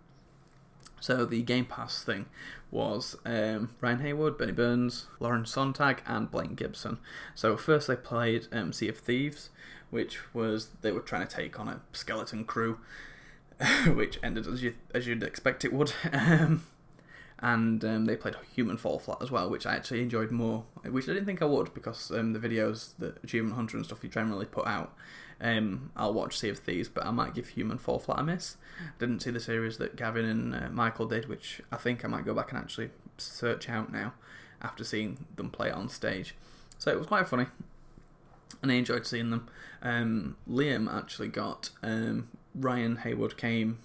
So 1.01 1.25
the 1.27 1.43
Game 1.43 1.67
Pass 1.67 2.03
thing 2.03 2.27
was 2.71 3.17
um, 3.25 3.75
Ryan 3.81 4.01
Haywood, 4.01 4.39
Burnie 4.39 4.53
Burns, 4.53 5.07
Lauren 5.21 5.45
Sontag, 5.45 6.03
and 6.07 6.31
Blaine 6.31 6.55
Gibson. 6.55 6.99
So 7.35 7.57
first 7.57 7.89
they 7.89 7.97
played 7.97 8.47
um, 8.53 8.73
Sea 8.73 8.89
of 8.89 8.99
Thieves, 8.99 9.51
which 9.91 10.33
was 10.35 10.71
they 10.81 10.93
were 10.93 11.01
trying 11.01 11.27
to 11.27 11.35
take 11.35 11.59
on 11.61 11.69
a 11.69 11.81
skeleton 11.93 12.45
crew 12.45 12.79
which 13.95 14.19
ended 14.23 14.47
as 14.47 14.63
you 14.63 14.75
as 14.95 15.07
you'd 15.07 15.23
expect 15.23 15.65
it 15.65 15.73
would. 15.73 15.93
Um, 16.13 16.65
and 17.39 17.85
um, 17.85 18.07
they 18.07 18.17
played 18.17 18.35
Human 18.55 18.79
Fall 18.79 18.99
Flat 18.99 19.19
as 19.21 19.31
well, 19.31 19.51
which 19.51 19.67
I 19.67 19.75
actually 19.75 20.01
enjoyed 20.01 20.31
more, 20.31 20.65
which 20.85 21.05
I 21.07 21.13
didn't 21.13 21.27
think 21.27 21.43
I 21.43 21.45
would 21.45 21.75
because 21.75 22.11
um, 22.11 22.33
the 22.33 22.39
videos 22.39 22.97
that 22.99 23.23
Achievement 23.23 23.57
Hunter 23.57 23.77
and 23.77 23.85
stuff 23.85 24.03
you 24.03 24.09
generally 24.09 24.47
put 24.47 24.67
out, 24.67 24.95
um, 25.39 25.91
I'll 25.95 26.15
watch 26.15 26.39
Sea 26.39 26.49
of 26.49 26.59
Thieves, 26.61 26.89
but 26.89 27.05
I 27.05 27.11
might 27.11 27.35
give 27.35 27.49
Human 27.51 27.77
Fall 27.77 27.99
Flat 27.99 28.21
a 28.21 28.23
miss. 28.23 28.57
Didn't 28.99 29.21
see 29.21 29.31
the 29.31 29.41
series 29.41 29.77
that 29.77 29.97
Gavin 29.97 30.25
and 30.25 30.55
uh, 30.55 30.71
Michael 30.71 31.07
did, 31.07 31.29
which 31.29 31.61
I 31.71 31.77
think 31.77 32.07
I 32.07 32.09
might 32.09 32.25
go 32.25 32.33
back 32.33 32.53
and 32.53 32.59
actually 32.59 32.89
search 33.19 33.69
out 33.69 33.93
now 33.93 34.15
after 34.63 34.83
seeing 34.83 35.27
them 35.37 35.51
play 35.51 35.71
on 35.71 35.91
stage. 35.91 36.35
So 36.79 36.91
it 36.91 36.99
was 36.99 37.07
quite 37.07 37.29
funny. 37.29 37.47
and 38.63 38.73
I 38.73 38.77
enjoyed 38.77 39.07
seeing 39.07 39.31
them. 39.31 39.49
Um, 39.83 40.37
Liam 40.49 40.91
actually 40.93 41.29
got 41.29 41.71
um, 41.83 42.29
Ryan 42.59 42.97
Haywood 42.99 43.37
came 43.37 43.79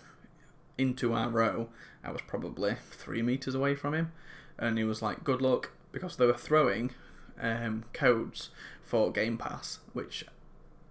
into 0.77 1.13
our 1.13 1.29
row. 1.29 1.69
I 2.03 2.11
was 2.11 2.21
probably 2.27 2.75
three 2.89 3.21
meters 3.21 3.53
away 3.53 3.75
from 3.75 3.93
him, 3.93 4.11
and 4.57 4.77
he 4.77 4.83
was 4.83 5.01
like, 5.01 5.23
"Good 5.23 5.41
luck," 5.41 5.71
because 5.91 6.15
they 6.15 6.25
were 6.25 6.33
throwing 6.33 6.91
um, 7.39 7.83
codes 7.93 8.49
for 8.83 9.11
Game 9.11 9.37
Pass, 9.37 9.79
which 9.93 10.25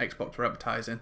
Xbox 0.01 0.37
were 0.37 0.45
advertising, 0.45 1.01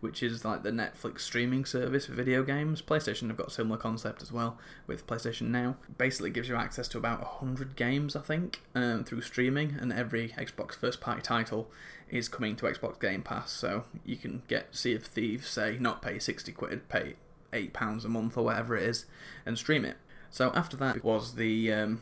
which 0.00 0.22
is 0.22 0.44
like 0.44 0.62
the 0.62 0.70
Netflix 0.70 1.20
streaming 1.20 1.64
service 1.64 2.06
for 2.06 2.12
video 2.12 2.42
games. 2.42 2.82
PlayStation 2.82 3.28
have 3.28 3.36
got 3.36 3.48
a 3.48 3.50
similar 3.50 3.78
concept 3.78 4.22
as 4.22 4.32
well 4.32 4.58
with 4.86 5.06
PlayStation 5.06 5.48
Now. 5.48 5.76
Basically, 5.96 6.30
gives 6.30 6.48
you 6.48 6.56
access 6.56 6.88
to 6.88 6.98
about 6.98 7.20
100 7.20 7.76
games, 7.76 8.16
I 8.16 8.20
think, 8.20 8.60
um, 8.74 9.04
through 9.04 9.22
streaming, 9.22 9.76
and 9.80 9.92
every 9.92 10.30
Xbox 10.30 10.74
first 10.74 11.00
party 11.00 11.22
title 11.22 11.70
is 12.08 12.28
coming 12.28 12.56
to 12.56 12.66
Xbox 12.66 13.00
Game 13.00 13.22
Pass. 13.22 13.52
So 13.52 13.84
you 14.04 14.16
can 14.16 14.42
get 14.48 14.74
Sea 14.74 14.94
of 14.94 15.04
Thieves, 15.04 15.48
say, 15.48 15.76
not 15.78 16.02
pay 16.02 16.18
60 16.18 16.50
quid, 16.52 16.88
pay 16.88 17.14
£8 17.52 18.04
a 18.04 18.08
month 18.08 18.36
or 18.36 18.44
whatever 18.44 18.76
it 18.76 18.82
is, 18.82 19.06
and 19.46 19.56
stream 19.56 19.84
it. 19.84 19.96
So 20.30 20.52
after 20.54 20.76
that 20.76 21.02
was 21.04 21.34
the 21.34 21.72
um, 21.72 22.00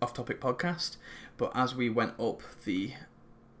off 0.00 0.14
topic 0.14 0.40
podcast, 0.40 0.96
but 1.36 1.50
as 1.54 1.74
we 1.74 1.90
went 1.90 2.18
up 2.18 2.42
the 2.64 2.92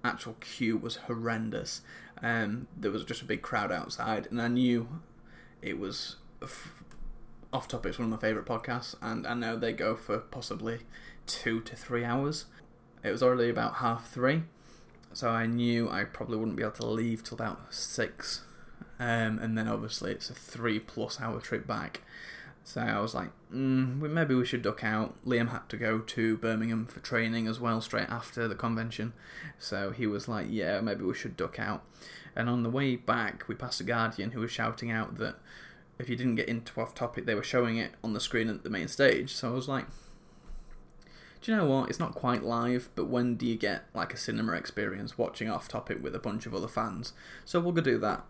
actual 0.04 0.34
queue 0.40 0.76
was 0.76 0.96
horrendous. 0.96 1.82
Um, 2.22 2.66
there 2.76 2.90
was 2.90 3.04
just 3.04 3.22
a 3.22 3.26
big 3.26 3.42
crowd 3.42 3.72
outside, 3.72 4.26
and 4.30 4.40
I 4.40 4.48
knew 4.48 4.88
it 5.62 5.78
was 5.78 6.16
f- 6.42 6.82
off 7.52 7.68
topic. 7.68 7.90
It's 7.90 7.98
one 7.98 8.12
of 8.12 8.20
my 8.20 8.26
favourite 8.26 8.46
podcasts, 8.46 8.94
and 9.00 9.26
I 9.26 9.34
know 9.34 9.56
they 9.56 9.72
go 9.72 9.96
for 9.96 10.18
possibly 10.18 10.80
two 11.26 11.60
to 11.62 11.76
three 11.76 12.04
hours. 12.04 12.46
It 13.02 13.10
was 13.10 13.22
already 13.22 13.48
about 13.48 13.76
half 13.76 14.10
three, 14.10 14.42
so 15.12 15.30
I 15.30 15.46
knew 15.46 15.88
I 15.88 16.04
probably 16.04 16.36
wouldn't 16.36 16.56
be 16.56 16.62
able 16.62 16.72
to 16.72 16.86
leave 16.86 17.24
till 17.24 17.36
about 17.36 17.72
six. 17.72 18.42
Um, 18.98 19.38
and 19.38 19.56
then 19.56 19.66
obviously 19.66 20.12
it's 20.12 20.28
a 20.28 20.34
three 20.34 20.78
plus 20.78 21.20
hour 21.20 21.40
trip 21.40 21.66
back. 21.66 22.02
So 22.62 22.80
I 22.80 23.00
was 23.00 23.14
like, 23.14 23.30
mm, 23.52 23.98
maybe 23.98 24.34
we 24.34 24.44
should 24.44 24.62
duck 24.62 24.84
out. 24.84 25.14
Liam 25.26 25.50
had 25.50 25.68
to 25.70 25.76
go 25.76 25.98
to 25.98 26.36
Birmingham 26.36 26.86
for 26.86 27.00
training 27.00 27.46
as 27.46 27.58
well, 27.58 27.80
straight 27.80 28.08
after 28.08 28.46
the 28.46 28.54
convention. 28.54 29.12
So 29.58 29.90
he 29.90 30.06
was 30.06 30.28
like, 30.28 30.46
yeah, 30.48 30.80
maybe 30.80 31.04
we 31.04 31.14
should 31.14 31.36
duck 31.36 31.58
out. 31.58 31.82
And 32.36 32.48
on 32.48 32.62
the 32.62 32.70
way 32.70 32.96
back, 32.96 33.48
we 33.48 33.54
passed 33.54 33.80
a 33.80 33.84
Guardian 33.84 34.32
who 34.32 34.40
was 34.40 34.52
shouting 34.52 34.90
out 34.90 35.18
that 35.18 35.36
if 35.98 36.08
you 36.08 36.16
didn't 36.16 36.36
get 36.36 36.48
into 36.48 36.80
off 36.80 36.94
topic, 36.94 37.26
they 37.26 37.34
were 37.34 37.42
showing 37.42 37.76
it 37.76 37.92
on 38.04 38.12
the 38.12 38.20
screen 38.20 38.48
at 38.48 38.62
the 38.62 38.70
main 38.70 38.88
stage. 38.88 39.34
So 39.34 39.48
I 39.48 39.54
was 39.54 39.68
like, 39.68 39.86
do 41.42 41.50
you 41.50 41.56
know 41.56 41.66
what? 41.66 41.88
It's 41.88 41.98
not 41.98 42.14
quite 42.14 42.44
live, 42.44 42.90
but 42.94 43.06
when 43.06 43.36
do 43.36 43.46
you 43.46 43.56
get 43.56 43.84
like 43.94 44.12
a 44.12 44.16
cinema 44.16 44.52
experience 44.52 45.16
watching 45.16 45.48
off 45.50 45.68
topic 45.68 46.02
with 46.02 46.14
a 46.14 46.18
bunch 46.18 46.46
of 46.46 46.54
other 46.54 46.68
fans? 46.68 47.12
So 47.44 47.60
we'll 47.60 47.72
go 47.72 47.80
do 47.80 47.98
that. 47.98 48.24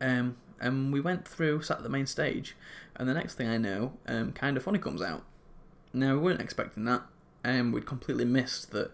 Um, 0.00 0.36
and 0.60 0.92
we 0.92 1.00
went 1.00 1.26
through, 1.26 1.62
sat 1.62 1.78
at 1.78 1.82
the 1.82 1.88
main 1.88 2.06
stage, 2.06 2.56
and 2.96 3.08
the 3.08 3.14
next 3.14 3.34
thing 3.34 3.48
I 3.48 3.58
know, 3.58 3.94
um, 4.06 4.32
Kind 4.32 4.56
of 4.56 4.62
Funny 4.62 4.78
comes 4.78 5.02
out. 5.02 5.24
Now, 5.92 6.14
we 6.14 6.20
weren't 6.20 6.40
expecting 6.40 6.84
that, 6.84 7.02
and 7.42 7.72
we'd 7.72 7.86
completely 7.86 8.24
missed 8.24 8.70
that 8.72 8.90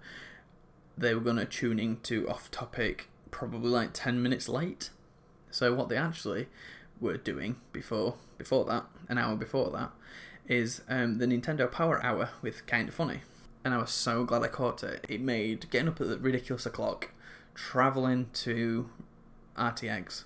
they 0.97 1.15
were 1.15 1.21
going 1.21 1.37
to 1.37 1.45
tune 1.45 1.79
into 1.79 2.29
Off 2.29 2.51
Topic 2.51 3.09
probably 3.31 3.71
like 3.71 3.91
10 3.93 4.23
minutes 4.23 4.49
late. 4.49 4.91
So, 5.51 5.75
what 5.75 5.89
they 5.89 5.97
actually 5.97 6.49
were 7.01 7.17
doing 7.17 7.57
before 7.73 8.15
before 8.39 8.65
that, 8.67 8.85
an 9.09 9.19
hour 9.19 9.37
before 9.37 9.71
that, 9.71 9.91
is 10.47 10.83
um, 10.89 11.19
the 11.19 11.27
Nintendo 11.27 11.71
Power 11.71 12.05
Hour 12.05 12.31
with 12.43 12.67
Kind 12.67 12.89
of 12.89 12.95
Funny. 12.95 13.21
And 13.65 13.75
I 13.75 13.79
was 13.79 13.91
so 13.91 14.25
glad 14.25 14.43
I 14.43 14.49
caught 14.49 14.83
it. 14.83 15.05
It 15.09 15.21
made 15.21 15.71
getting 15.71 15.89
up 15.89 16.01
at 16.01 16.09
the 16.09 16.19
ridiculous 16.19 16.65
o'clock, 16.65 17.11
travelling 17.55 18.31
to 18.35 18.89
RTX, 19.57 20.25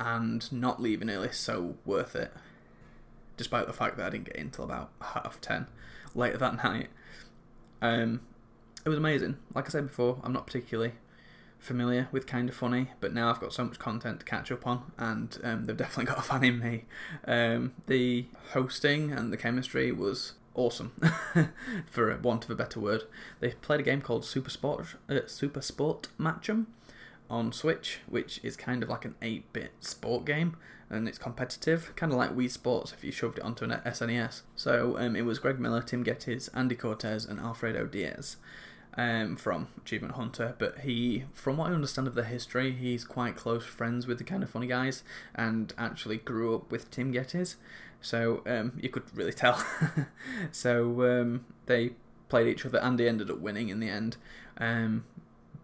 and 0.00 0.50
not 0.52 0.80
leaving 0.80 1.10
early 1.10 1.32
so 1.32 1.76
worth 1.84 2.14
it. 2.16 2.32
Despite 3.36 3.66
the 3.66 3.72
fact 3.72 3.96
that 3.96 4.06
I 4.06 4.10
didn't 4.10 4.26
get 4.26 4.36
in 4.36 4.46
until 4.46 4.64
about 4.64 4.90
half 5.00 5.40
ten 5.40 5.66
later 6.14 6.38
that 6.38 6.56
night. 6.64 6.88
Um, 7.80 8.20
it 8.84 8.88
was 8.88 8.98
amazing. 8.98 9.38
Like 9.54 9.66
I 9.66 9.68
said 9.68 9.88
before, 9.88 10.18
I'm 10.22 10.32
not 10.32 10.46
particularly 10.46 10.92
familiar 11.58 12.08
with 12.10 12.26
Kind 12.26 12.48
of 12.48 12.56
Funny, 12.56 12.88
but 13.00 13.14
now 13.14 13.30
I've 13.30 13.40
got 13.40 13.52
so 13.52 13.64
much 13.64 13.78
content 13.78 14.20
to 14.20 14.26
catch 14.26 14.50
up 14.50 14.66
on, 14.66 14.92
and 14.98 15.38
um, 15.44 15.64
they've 15.64 15.76
definitely 15.84 16.06
got 16.06 16.18
a 16.18 16.22
fan 16.22 16.44
in 16.44 16.58
me. 16.58 16.84
Um, 17.26 17.72
the 17.86 18.26
hosting 18.52 19.12
and 19.12 19.32
the 19.32 19.36
chemistry 19.36 19.92
was 19.92 20.34
awesome, 20.54 20.92
for 21.86 22.14
want 22.18 22.44
of 22.44 22.50
a 22.50 22.54
better 22.54 22.80
word. 22.80 23.04
They 23.40 23.50
played 23.50 23.80
a 23.80 23.84
game 23.84 24.02
called 24.02 24.24
Super 24.24 24.50
Sport, 24.50 24.96
uh, 25.08 25.20
Super 25.26 25.62
Sport 25.62 26.08
Match'em, 26.18 26.66
on 27.30 27.52
Switch, 27.52 28.00
which 28.08 28.40
is 28.42 28.56
kind 28.56 28.82
of 28.82 28.88
like 28.88 29.04
an 29.04 29.14
8 29.22 29.52
bit 29.52 29.72
sport 29.80 30.24
game 30.24 30.56
and 30.92 31.08
it's 31.08 31.18
competitive, 31.18 31.90
kind 31.96 32.12
of 32.12 32.18
like 32.18 32.36
Wii 32.36 32.50
Sports 32.50 32.92
if 32.92 33.02
you 33.02 33.10
shoved 33.10 33.38
it 33.38 33.44
onto 33.44 33.64
an 33.64 33.80
SNES. 33.84 34.42
So 34.54 34.98
um, 34.98 35.16
it 35.16 35.22
was 35.22 35.38
Greg 35.38 35.58
Miller, 35.58 35.80
Tim 35.80 36.04
Gettys, 36.04 36.50
Andy 36.54 36.76
Cortez, 36.76 37.24
and 37.24 37.40
Alfredo 37.40 37.86
Diaz. 37.86 38.36
Um, 38.94 39.36
from 39.36 39.68
Achievement 39.78 40.16
Hunter, 40.16 40.54
but 40.58 40.80
he, 40.80 41.24
from 41.32 41.56
what 41.56 41.70
I 41.70 41.74
understand 41.74 42.06
of 42.06 42.14
the 42.14 42.24
history, 42.24 42.72
he's 42.72 43.06
quite 43.06 43.36
close 43.36 43.64
friends 43.64 44.06
with 44.06 44.18
the 44.18 44.24
kind 44.24 44.42
of 44.42 44.50
funny 44.50 44.66
guys, 44.66 45.02
and 45.34 45.72
actually 45.78 46.18
grew 46.18 46.54
up 46.54 46.70
with 46.70 46.90
Tim 46.90 47.10
Gettys, 47.10 47.54
so 48.02 48.42
um, 48.44 48.78
you 48.78 48.90
could 48.90 49.04
really 49.16 49.32
tell. 49.32 49.64
so 50.52 51.20
um, 51.22 51.46
they 51.64 51.92
played 52.28 52.48
each 52.48 52.66
other. 52.66 52.76
and 52.76 52.88
Andy 52.88 53.08
ended 53.08 53.30
up 53.30 53.38
winning 53.38 53.70
in 53.70 53.80
the 53.80 53.88
end, 53.88 54.18
um, 54.58 55.06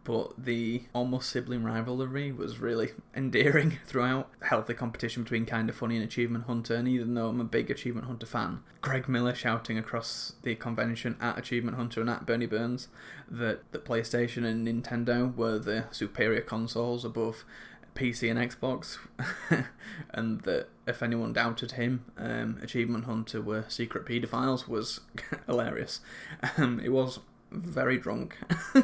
but 0.09 0.33
the 0.43 0.85
almost 0.95 1.29
sibling 1.29 1.63
rivalry 1.63 2.33
was 2.33 2.59
really 2.59 2.93
endearing 3.15 3.79
throughout. 3.87 4.31
Healthy 4.41 4.73
competition 4.73 5.23
between 5.23 5.45
Kinda 5.45 5.75
Funny 5.75 5.97
and 5.97 6.05
Achievement 6.05 6.47
Hunter, 6.47 6.77
and 6.77 6.89
even 6.89 7.13
though 7.13 7.29
I'm 7.29 7.43
a 7.43 7.45
big 7.45 7.71
Achievement 7.71 8.07
Hunter 8.07 8.25
fan, 8.25 8.61
Greg 8.81 9.07
Miller 9.07 9.35
shouting 9.35 9.77
across 9.77 10.33
the 10.45 10.55
convention 10.55 11.19
at 11.21 11.37
Achievement 11.37 11.77
Hunter 11.77 12.01
and 12.01 12.09
at 12.09 12.25
Burnie 12.25 12.47
Burns 12.47 12.89
that, 13.31 13.71
that 13.73 13.85
PlayStation 13.85 14.47
and 14.47 14.67
Nintendo 14.67 15.37
were 15.37 15.59
the 15.59 15.85
superior 15.91 16.41
consoles 16.41 17.05
above 17.05 17.45
PC 17.95 18.31
and 18.31 18.39
Xbox, 18.39 18.97
and 20.11 20.41
that 20.43 20.69
if 20.87 21.03
anyone 21.03 21.35
doubted 21.35 21.73
him, 21.73 22.07
um, 22.17 22.59
Achievement 22.63 23.05
Hunter 23.05 23.43
were 23.43 23.67
secret 23.69 24.07
paedophiles 24.07 24.67
was 24.67 25.01
hilarious. 25.47 26.01
Um, 26.57 26.81
it 26.83 26.93
was 26.93 27.19
very 27.51 27.99
drunk, 27.99 28.37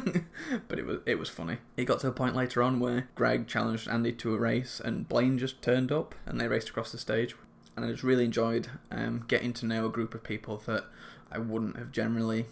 but 0.67 0.79
it 0.79 0.85
was 0.85 0.99
it 1.05 1.19
was 1.19 1.29
funny. 1.29 1.57
It 1.77 1.85
got 1.85 1.99
to 2.01 2.07
a 2.07 2.11
point 2.11 2.35
later 2.35 2.61
on 2.63 2.79
where 2.79 3.09
Greg 3.15 3.47
challenged 3.47 3.87
Andy 3.87 4.11
to 4.13 4.33
a 4.33 4.37
race, 4.37 4.81
and 4.83 5.07
Blaine 5.07 5.37
just 5.37 5.61
turned 5.61 5.91
up, 5.91 6.15
and 6.25 6.39
they 6.39 6.47
raced 6.47 6.69
across 6.69 6.91
the 6.91 6.97
stage. 6.97 7.35
And 7.75 7.85
I 7.85 7.91
just 7.91 8.03
really 8.03 8.25
enjoyed 8.25 8.69
um, 8.89 9.25
getting 9.27 9.51
to 9.53 9.65
know 9.65 9.85
a 9.85 9.91
group 9.91 10.15
of 10.15 10.23
people 10.23 10.61
that 10.65 10.85
I 11.31 11.39
wouldn't 11.39 11.77
have 11.77 11.91
generally 11.91 12.45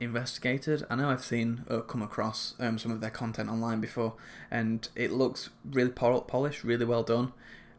investigated. 0.00 0.84
I 0.90 0.96
know 0.96 1.10
I've 1.10 1.24
seen 1.24 1.64
or 1.70 1.82
come 1.82 2.02
across 2.02 2.54
um, 2.58 2.78
some 2.78 2.90
of 2.90 3.00
their 3.00 3.10
content 3.10 3.48
online 3.48 3.80
before, 3.80 4.14
and 4.50 4.88
it 4.94 5.12
looks 5.12 5.50
really 5.64 5.90
polished, 5.90 6.64
really 6.64 6.84
well 6.84 7.02
done. 7.02 7.32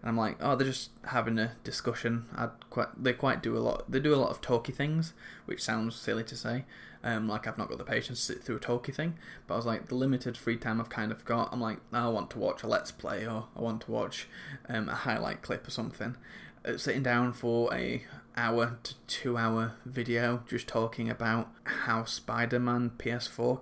And 0.08 0.14
I'm 0.14 0.18
like, 0.18 0.38
oh, 0.40 0.56
they're 0.56 0.66
just 0.66 0.92
having 1.08 1.38
a 1.38 1.52
discussion. 1.66 2.28
I'd 2.34 2.70
quite, 2.70 2.88
they 2.98 3.12
quite 3.12 3.44
do 3.44 3.58
a 3.58 3.60
lot. 3.60 3.92
They 3.92 4.00
do 4.00 4.16
a 4.16 4.16
lot 4.16 4.30
of 4.30 4.40
talky 4.40 4.72
things, 4.72 5.12
which 5.46 5.62
sounds 5.62 5.98
silly 5.98 6.24
to 6.24 6.36
say, 6.38 6.64
um, 7.04 7.28
like 7.28 7.46
I've 7.46 7.58
not 7.58 7.68
got 7.68 7.78
the 7.78 7.84
patience 7.84 8.20
to 8.20 8.34
sit 8.34 8.42
through 8.42 8.56
a 8.56 8.60
talky 8.62 8.94
thing. 8.94 9.16
But 9.46 9.56
I 9.56 9.58
was 9.58 9.66
like, 9.66 9.90
the 9.90 9.96
limited 9.96 10.38
free 10.38 10.56
time 10.56 10.80
I've 10.80 10.88
kind 10.88 11.12
of 11.12 11.26
got, 11.26 11.50
I'm 11.52 11.60
like, 11.60 11.80
I 11.92 12.08
want 12.08 12.30
to 12.30 12.40
watch 12.40 12.64
a 12.64 12.68
let's 12.68 12.90
play 12.90 13.28
or 13.28 13.48
I 13.54 13.60
want 13.60 13.82
to 13.82 13.92
watch 13.92 14.30
um, 14.70 14.88
a 14.88 14.96
highlight 14.96 15.42
clip 15.42 15.68
or 15.68 15.72
something. 15.72 16.16
Uh, 16.64 16.78
sitting 16.78 17.04
down 17.04 17.34
for 17.34 17.74
a 17.74 18.06
hour 18.38 18.78
to 18.84 18.94
two 19.08 19.38
hour 19.38 19.74
video 19.86 20.42
just 20.48 20.70
talking 20.70 21.10
about 21.10 21.50
how 21.66 22.06
Spider-Man 22.06 22.92
PS4 22.98 23.60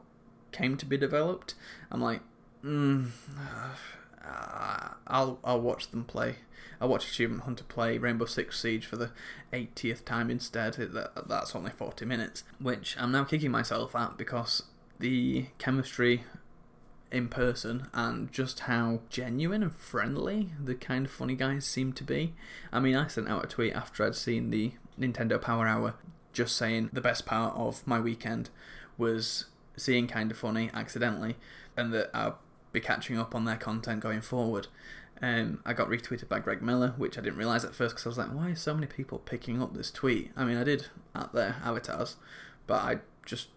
came 0.52 0.78
to 0.78 0.86
be 0.86 0.96
developed. 0.96 1.56
I'm 1.92 2.02
like, 2.02 2.22
mm, 2.64 3.10
uh, 4.28 4.90
I'll 5.08 5.40
I'll 5.44 5.62
watch 5.62 5.90
them 5.92 6.04
play. 6.04 6.38
I'll 6.82 6.90
watch 6.90 7.10
Achievement 7.10 7.44
Hunter 7.44 7.64
play 7.64 7.98
Rainbow 7.98 8.26
Six 8.26 8.60
Siege 8.60 8.86
for 8.86 8.98
the 8.98 9.12
80th 9.54 10.04
time 10.04 10.30
instead. 10.30 10.74
That, 10.74 11.28
that's 11.28 11.56
only 11.56 11.72
40 11.72 12.06
minutes, 12.06 12.44
which 12.60 12.98
I'm 13.00 13.12
now 13.12 13.24
kicking 13.24 13.52
myself 13.52 13.96
at 13.96 14.18
because 14.18 14.64
the 15.00 15.48
chemistry 15.58 16.24
in 17.12 17.30
person 17.30 17.88
and 17.94 18.32
just 18.32 18.62
how 18.62 19.00
genuine 19.10 19.64
and 19.64 19.74
friendly 19.74 20.50
the 20.62 20.76
kind 20.76 21.06
of 21.06 21.12
funny 21.12 21.36
guys 21.36 21.66
seem 21.66 21.94
to 21.94 22.04
be. 22.04 22.34
I 22.74 22.80
mean, 22.80 22.96
I 22.96 23.08
sent 23.08 23.30
out 23.30 23.46
a 23.46 23.48
tweet 23.48 23.74
after 23.74 24.06
I'd 24.06 24.16
seen 24.16 24.50
the 24.50 24.74
Nintendo 25.00 25.42
Power 25.42 25.68
Hour 25.68 25.96
just 26.34 26.56
saying 26.56 26.90
the 26.92 27.02
best 27.02 27.26
part 27.26 27.56
of 27.56 27.86
my 27.88 28.00
weekend 28.00 28.50
was 28.98 29.46
seeing 29.78 30.08
kind 30.08 30.32
of 30.32 30.38
funny 30.38 30.70
accidentally 30.74 31.36
and 31.78 31.94
that 31.94 32.10
I'll 32.14 32.40
be 32.76 32.86
catching 32.86 33.18
up 33.18 33.34
on 33.34 33.46
their 33.46 33.58
content 33.58 34.02
going 34.02 34.22
forward. 34.22 34.68
Um, 35.22 35.62
I 35.66 35.74
got 35.74 35.90
retweeted 35.90 36.28
by 36.28 36.40
Greg 36.40 36.62
Miller, 36.62 36.94
which 36.98 37.18
I 37.18 37.22
didn't 37.22 37.40
realise 37.40 37.64
at 37.64 37.74
first 37.74 37.96
because 37.96 38.06
I 38.06 38.10
was 38.10 38.18
like, 38.18 38.36
why 38.36 38.52
are 38.52 38.56
so 38.56 38.74
many 38.74 38.88
people 38.88 39.20
picking 39.20 39.62
up 39.62 39.74
this 39.74 39.90
tweet? 39.90 40.32
I 40.36 40.44
mean, 40.44 40.58
I 40.58 40.64
did 40.64 40.88
at 41.16 41.34
their 41.34 41.56
avatars, 41.64 42.18
but 42.68 42.82
I 42.82 43.00
just 43.26 43.48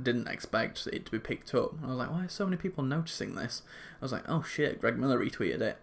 didn't 0.00 0.28
expect 0.28 0.86
it 0.86 1.04
to 1.06 1.12
be 1.12 1.18
picked 1.18 1.54
up. 1.54 1.74
I 1.84 1.88
was 1.88 1.96
like, 1.96 2.10
why 2.10 2.24
are 2.24 2.28
so 2.28 2.46
many 2.46 2.56
people 2.56 2.82
noticing 2.82 3.34
this? 3.34 3.62
I 4.00 4.04
was 4.04 4.12
like, 4.12 4.24
oh 4.28 4.42
shit, 4.42 4.80
Greg 4.80 4.98
Miller 4.98 5.18
retweeted 5.18 5.60
it. 5.60 5.78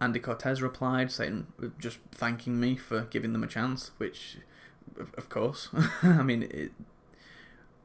Andy 0.00 0.18
Cortez 0.18 0.62
replied 0.62 1.12
saying, 1.12 1.46
just 1.78 1.98
thanking 2.10 2.58
me 2.58 2.74
for 2.76 3.02
giving 3.02 3.32
them 3.32 3.44
a 3.44 3.46
chance, 3.46 3.90
which, 3.98 4.38
of 4.98 5.28
course, 5.28 5.68
I 6.02 6.22
mean, 6.22 6.42
it, 6.42 6.72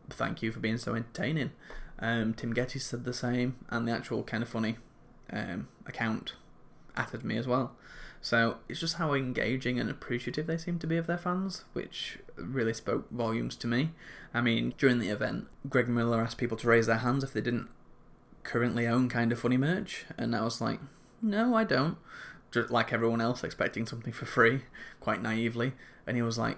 thank 0.10 0.42
you 0.42 0.52
for 0.52 0.60
being 0.60 0.78
so 0.78 0.96
entertaining. 0.96 1.52
Um, 2.00 2.34
Tim 2.34 2.54
Gettys 2.54 2.82
said 2.82 3.06
the 3.06 3.14
same, 3.14 3.56
and 3.70 3.88
the 3.88 3.92
actual 3.92 4.24
kind 4.24 4.44
of 4.44 4.50
funny 4.50 4.78
um, 5.32 5.68
account 5.86 6.34
added 6.96 7.24
me 7.24 7.38
as 7.38 7.48
well. 7.48 7.76
So 8.22 8.58
it's 8.68 8.80
just 8.80 8.96
how 8.96 9.14
engaging 9.14 9.80
and 9.80 9.90
appreciative 9.90 10.48
they 10.48 10.58
seem 10.58 10.80
to 10.80 10.88
be 10.88 10.98
of 10.98 11.08
their 11.08 11.18
fans, 11.18 11.64
which 11.74 12.20
really 12.38 12.74
spoke 12.74 13.10
volumes 13.12 13.56
to 13.58 13.68
me. 13.68 13.92
I 14.34 14.42
mean, 14.42 14.74
during 14.78 15.00
the 15.00 15.10
event, 15.10 15.48
Greg 15.70 15.88
Miller 15.88 16.22
asked 16.22 16.38
people 16.38 16.58
to 16.58 16.68
raise 16.68 16.88
their 16.88 16.98
hands 16.98 17.24
if 17.24 17.34
they 17.34 17.42
didn't 17.42 17.70
currently 18.44 18.88
own 18.88 19.10
kind 19.10 19.32
of 19.32 19.40
funny 19.40 19.58
merch, 19.58 20.06
and 20.18 20.36
I 20.36 20.44
was 20.44 20.60
like, 20.60 20.80
no, 21.22 21.56
I 21.56 21.64
don't. 21.64 21.98
Just 22.52 22.72
like 22.72 22.92
everyone 22.92 23.22
else, 23.22 23.44
expecting 23.44 23.86
something 23.86 24.14
for 24.14 24.26
free, 24.26 24.62
quite 25.00 25.22
naively. 25.22 25.74
And 26.08 26.16
he 26.16 26.24
was 26.24 26.38
like, 26.38 26.58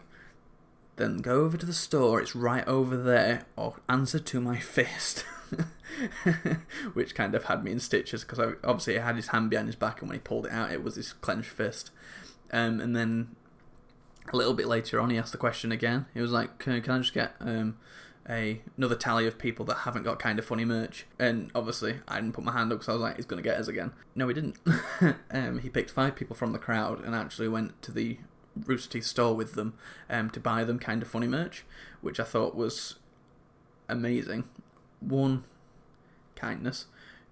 then 0.97 1.17
go 1.17 1.41
over 1.41 1.57
to 1.57 1.65
the 1.65 1.73
store, 1.73 2.19
it's 2.19 2.35
right 2.35 2.67
over 2.67 2.97
there, 2.97 3.45
or 3.55 3.75
answer 3.87 4.19
to 4.19 4.41
my 4.41 4.59
fist. 4.59 5.25
which 6.93 7.15
kind 7.15 7.33
of 7.33 7.45
had 7.45 7.63
me 7.63 7.71
in 7.71 7.79
stitches 7.79 8.23
because 8.23 8.55
obviously 8.63 8.93
he 8.93 8.99
had 8.99 9.15
his 9.15 9.27
hand 9.27 9.49
behind 9.49 9.67
his 9.67 9.75
back, 9.75 10.01
and 10.01 10.09
when 10.09 10.17
he 10.17 10.21
pulled 10.21 10.45
it 10.45 10.51
out, 10.51 10.71
it 10.71 10.83
was 10.83 10.95
his 10.95 11.13
clenched 11.13 11.49
fist. 11.49 11.91
Um, 12.51 12.79
and 12.79 12.95
then 12.95 13.35
a 14.31 14.35
little 14.35 14.53
bit 14.53 14.67
later 14.67 14.99
on, 14.99 15.09
he 15.09 15.17
asked 15.17 15.31
the 15.31 15.37
question 15.37 15.71
again. 15.71 16.05
He 16.13 16.21
was 16.21 16.31
like, 16.31 16.59
"Can, 16.59 16.81
can 16.81 16.93
I 16.93 16.97
just 16.99 17.13
get 17.13 17.35
um, 17.39 17.77
a 18.29 18.61
another 18.75 18.95
tally 18.95 19.27
of 19.27 19.37
people 19.37 19.65
that 19.65 19.79
haven't 19.79 20.03
got 20.03 20.19
kind 20.19 20.39
of 20.39 20.45
funny 20.45 20.65
merch?" 20.65 21.05
And 21.19 21.51
obviously, 21.55 21.99
I 22.07 22.15
didn't 22.19 22.33
put 22.33 22.43
my 22.43 22.51
hand 22.53 22.71
up 22.71 22.79
because 22.79 22.89
I 22.89 22.93
was 22.93 23.01
like, 23.01 23.15
"He's 23.15 23.25
gonna 23.25 23.41
get 23.41 23.59
us 23.59 23.67
again." 23.67 23.93
No, 24.15 24.27
he 24.27 24.33
didn't. 24.33 24.57
um, 25.31 25.59
he 25.59 25.69
picked 25.69 25.91
five 25.91 26.15
people 26.15 26.35
from 26.35 26.51
the 26.51 26.59
crowd 26.59 27.03
and 27.03 27.15
actually 27.15 27.47
went 27.47 27.81
to 27.83 27.91
the 27.91 28.17
Rooster 28.65 28.93
Teeth 28.93 29.05
store 29.05 29.35
with 29.35 29.53
them 29.53 29.73
um, 30.09 30.29
to 30.31 30.39
buy 30.39 30.63
them 30.63 30.79
kind 30.79 31.01
of 31.01 31.07
funny 31.07 31.27
merch, 31.27 31.65
which 32.01 32.19
I 32.19 32.23
thought 32.23 32.55
was 32.55 32.95
amazing. 33.89 34.45
One, 34.99 35.43
kindness. 36.35 36.85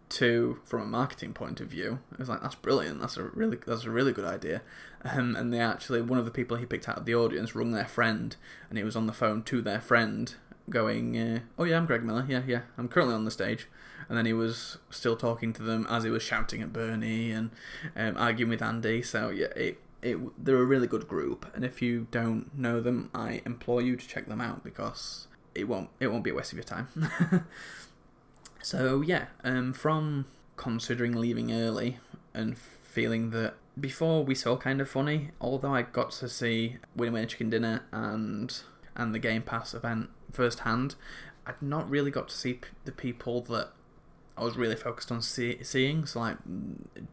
Two, 0.07 0.59
from 0.63 0.81
a 0.81 0.85
marketing 0.85 1.33
point 1.33 1.59
of 1.59 1.67
view, 1.67 1.99
it 2.11 2.19
was 2.19 2.29
like 2.29 2.41
that's 2.41 2.53
brilliant. 2.53 3.01
That's 3.01 3.17
a 3.17 3.23
really 3.23 3.57
that's 3.65 3.85
a 3.85 3.89
really 3.89 4.11
good 4.13 4.25
idea. 4.25 4.61
Um, 5.03 5.35
and 5.35 5.51
they 5.51 5.59
actually 5.59 6.01
one 6.03 6.19
of 6.19 6.25
the 6.25 6.31
people 6.31 6.57
he 6.57 6.65
picked 6.67 6.87
out 6.87 6.97
of 6.99 7.05
the 7.05 7.15
audience 7.15 7.55
rung 7.55 7.71
their 7.71 7.87
friend, 7.87 8.35
and 8.69 8.77
he 8.77 8.83
was 8.83 8.95
on 8.95 9.07
the 9.07 9.13
phone 9.13 9.41
to 9.43 9.63
their 9.63 9.81
friend, 9.81 10.35
going, 10.69 11.17
uh, 11.17 11.39
"Oh 11.57 11.63
yeah, 11.63 11.77
I'm 11.77 11.87
Greg 11.87 12.03
Miller. 12.03 12.23
Yeah, 12.27 12.43
yeah, 12.45 12.61
I'm 12.77 12.87
currently 12.87 13.15
on 13.15 13.25
the 13.25 13.31
stage." 13.31 13.67
And 14.07 14.15
then 14.15 14.27
he 14.27 14.33
was 14.33 14.77
still 14.91 15.15
talking 15.15 15.53
to 15.53 15.63
them 15.63 15.87
as 15.89 16.03
he 16.03 16.11
was 16.11 16.21
shouting 16.21 16.61
at 16.61 16.71
Burnie 16.71 17.31
and 17.31 17.49
um, 17.95 18.15
arguing 18.15 18.51
with 18.51 18.61
Andy. 18.61 19.01
So 19.01 19.29
yeah, 19.29 19.47
it 19.55 19.79
it, 20.05 20.43
they're 20.43 20.61
a 20.61 20.65
really 20.65 20.87
good 20.87 21.07
group, 21.07 21.45
and 21.55 21.65
if 21.65 21.81
you 21.81 22.07
don't 22.11 22.57
know 22.57 22.79
them, 22.79 23.09
I 23.13 23.41
implore 23.45 23.81
you 23.81 23.95
to 23.95 24.07
check 24.07 24.27
them 24.27 24.39
out 24.39 24.63
because 24.63 25.27
it 25.53 25.65
won't 25.67 25.89
it 25.99 26.07
won't 26.07 26.23
be 26.23 26.29
a 26.29 26.33
waste 26.33 26.53
of 26.53 26.57
your 26.57 26.63
time. 26.63 26.87
So 28.65 29.01
yeah, 29.01 29.27
um, 29.43 29.73
from 29.73 30.25
considering 30.57 31.13
leaving 31.13 31.53
early 31.53 31.99
and 32.33 32.57
feeling 32.57 33.29
that 33.29 33.53
before 33.79 34.23
we 34.23 34.33
saw 34.33 34.57
kind 34.57 34.81
of 34.81 34.89
funny, 34.89 35.29
although 35.39 35.75
I 35.75 35.83
got 35.83 36.09
to 36.13 36.27
see 36.27 36.77
Winner 36.95 37.11
Winner 37.11 37.27
Chicken 37.27 37.51
Dinner 37.51 37.83
and 37.91 38.59
and 38.95 39.13
the 39.13 39.19
Game 39.19 39.43
Pass 39.43 39.75
event 39.75 40.09
firsthand, 40.31 40.95
I'd 41.45 41.61
not 41.61 41.87
really 41.87 42.09
got 42.09 42.29
to 42.29 42.35
see 42.35 42.53
p- 42.53 42.69
the 42.85 42.91
people 42.91 43.41
that 43.41 43.69
I 44.35 44.43
was 44.43 44.57
really 44.57 44.75
focused 44.75 45.11
on 45.11 45.21
see- 45.21 45.63
seeing. 45.63 46.07
So 46.07 46.21
like 46.21 46.37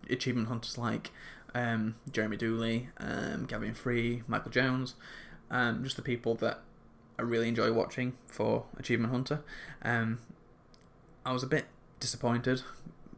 achievement 0.08 0.49
hunters 0.49 0.78
like 0.78 1.11
um, 1.54 1.97
Jeremy 2.11 2.37
Dooley, 2.37 2.88
um, 2.99 3.47
Gavin 3.47 3.75
Free, 3.75 4.23
Michael 4.26 4.50
Jones, 4.50 4.94
um, 5.50 5.85
just 5.85 5.97
the 5.97 6.02
people 6.02 6.35
that 6.37 6.61
I 7.18 7.23
really 7.23 7.49
enjoy 7.49 7.73
watching 7.73 8.14
for 8.26 8.64
Achievement 8.78 9.12
Hunter. 9.12 9.42
Um, 9.82 10.21
I 11.25 11.32
was 11.32 11.42
a 11.42 11.46
bit 11.46 11.66
disappointed 12.00 12.62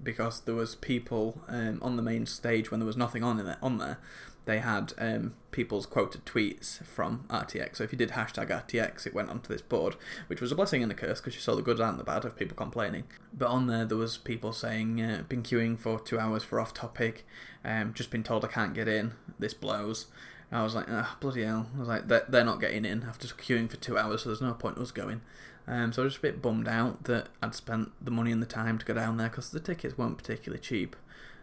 because 0.02 0.40
there 0.42 0.54
was 0.54 0.74
people 0.74 1.40
um, 1.48 1.78
on 1.80 1.96
the 1.96 2.02
main 2.02 2.26
stage 2.26 2.70
when 2.70 2.80
there 2.80 2.86
was 2.86 2.96
nothing 2.96 3.22
on 3.22 3.40
in 3.40 3.46
it, 3.46 3.58
on 3.62 3.78
there. 3.78 3.98
They 4.46 4.58
had 4.58 4.92
um, 4.98 5.34
people's 5.50 5.86
quoted 5.86 6.26
tweets 6.26 6.84
from 6.84 7.24
RTX. 7.28 7.76
So 7.76 7.84
if 7.84 7.92
you 7.92 7.98
did 7.98 8.10
hashtag 8.10 8.48
RTX, 8.50 9.06
it 9.06 9.14
went 9.14 9.30
onto 9.30 9.52
this 9.52 9.62
board, 9.62 9.96
which 10.26 10.40
was 10.40 10.52
a 10.52 10.54
blessing 10.54 10.82
and 10.82 10.92
a 10.92 10.94
curse 10.94 11.20
because 11.20 11.34
you 11.34 11.40
saw 11.40 11.54
the 11.54 11.62
good 11.62 11.80
and 11.80 11.98
the 11.98 12.04
bad 12.04 12.24
of 12.24 12.36
people 12.36 12.56
complaining. 12.56 13.04
But 13.32 13.48
on 13.48 13.66
there, 13.66 13.84
there 13.84 13.96
was 13.96 14.18
people 14.18 14.52
saying, 14.52 15.00
uh, 15.00 15.22
"Been 15.28 15.42
queuing 15.42 15.78
for 15.78 15.98
two 15.98 16.18
hours 16.18 16.42
for 16.42 16.60
off 16.60 16.74
topic. 16.74 17.26
Um, 17.64 17.94
just 17.94 18.10
been 18.10 18.22
told 18.22 18.44
I 18.44 18.48
can't 18.48 18.74
get 18.74 18.88
in. 18.88 19.12
This 19.38 19.54
blows." 19.54 20.06
I 20.52 20.62
was 20.62 20.74
like, 20.74 20.86
oh, 20.88 21.16
bloody 21.18 21.42
hell. 21.42 21.66
I 21.74 21.78
was 21.80 21.88
like, 21.88 22.06
they're, 22.06 22.26
they're 22.28 22.44
not 22.44 22.60
getting 22.60 22.84
in 22.84 23.02
after 23.02 23.26
queuing 23.26 23.68
for 23.68 23.76
two 23.76 23.98
hours, 23.98 24.22
so 24.22 24.28
there's 24.28 24.40
no 24.40 24.52
point 24.54 24.78
us 24.78 24.92
going. 24.92 25.20
Um, 25.66 25.92
so 25.92 26.02
I 26.02 26.04
was 26.04 26.12
just 26.14 26.24
a 26.24 26.28
bit 26.28 26.42
bummed 26.42 26.68
out 26.68 27.04
that 27.04 27.28
I'd 27.42 27.54
spent 27.54 27.90
the 28.00 28.10
money 28.10 28.30
and 28.30 28.40
the 28.40 28.46
time 28.46 28.78
to 28.78 28.84
go 28.84 28.94
down 28.94 29.16
there 29.16 29.28
because 29.28 29.50
the 29.50 29.58
tickets 29.60 29.98
weren't 29.98 30.18
particularly 30.18 30.60
cheap, 30.60 30.94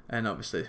and 0.09 0.27
obviously 0.27 0.67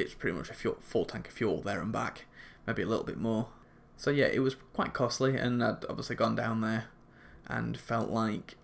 it's 0.00 0.14
pretty 0.14 0.36
much 0.36 0.50
a 0.50 0.54
fuel, 0.54 0.78
full 0.80 1.04
tank 1.04 1.28
of 1.28 1.34
fuel 1.34 1.60
there 1.60 1.80
and 1.80 1.92
back, 1.92 2.26
maybe 2.66 2.82
a 2.82 2.86
little 2.86 3.04
bit 3.04 3.18
more. 3.18 3.48
So 3.96 4.10
yeah, 4.10 4.26
it 4.26 4.40
was 4.40 4.56
quite 4.72 4.92
costly, 4.92 5.36
and 5.36 5.62
I'd 5.62 5.84
obviously 5.88 6.16
gone 6.16 6.36
down 6.36 6.60
there 6.60 6.86
and 7.46 7.78
felt 7.78 8.10
like, 8.10 8.56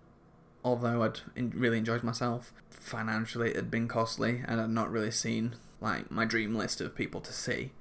although 0.64 1.02
I'd 1.02 1.20
really 1.36 1.78
enjoyed 1.78 2.02
myself, 2.02 2.52
financially 2.70 3.50
it 3.50 3.56
had 3.56 3.70
been 3.70 3.88
costly, 3.88 4.42
and 4.46 4.60
I'd 4.60 4.70
not 4.70 4.90
really 4.90 5.10
seen 5.10 5.56
like 5.80 6.10
my 6.10 6.24
dream 6.24 6.54
list 6.54 6.80
of 6.80 6.94
people 6.94 7.20
to 7.20 7.32
see. 7.32 7.72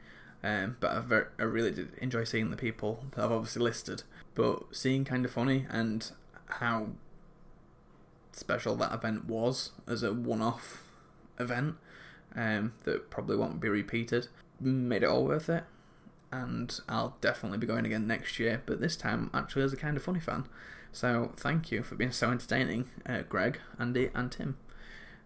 Um, 0.44 0.76
but 0.82 0.92
I, 0.92 1.22
I 1.40 1.44
really 1.44 1.72
did 1.72 1.94
enjoy 2.00 2.26
seeing 2.26 2.52
the 2.52 2.58
people 2.58 3.06
that 3.12 3.24
I've 3.24 3.32
obviously 3.32 3.62
listed 3.62 4.04
but 4.36 4.64
seeing 4.76 5.06
kind 5.06 5.26
of 5.26 5.32
funny 5.32 5.66
and 5.70 6.12
how 6.46 6.88
special 8.32 8.76
that 8.76 8.94
event 8.94 9.26
was 9.26 9.72
as 9.88 10.04
a 10.04 10.14
one-off 10.14 10.84
event 11.40 11.76
um, 12.36 12.74
that 12.84 13.10
probably 13.10 13.38
won't 13.38 13.60
be 13.60 13.70
repeated. 13.70 14.28
Made 14.60 15.04
it 15.04 15.10
all 15.10 15.26
worth 15.26 15.50
it. 15.50 15.64
And 16.32 16.80
I'll 16.90 17.18
definitely 17.22 17.60
be 17.60 17.68
going 17.68 17.86
again 17.86 18.08
next 18.08 18.40
year 18.40 18.64
but 18.66 18.82
this 18.82 18.96
time 18.96 19.30
actually 19.34 19.64
as 19.64 19.74
a 19.74 19.78
kind 19.78 19.98
of 19.98 20.04
funny 20.04 20.20
fan. 20.20 20.46
So 20.92 21.32
thank 21.36 21.72
you 21.72 21.84
for 21.84 21.96
being 21.96 22.12
so 22.12 22.32
entertaining 22.32 22.90
uh, 23.06 23.22
Greg 23.24 23.60
Andy 23.80 24.10
and 24.14 24.32
Tim. 24.32 24.58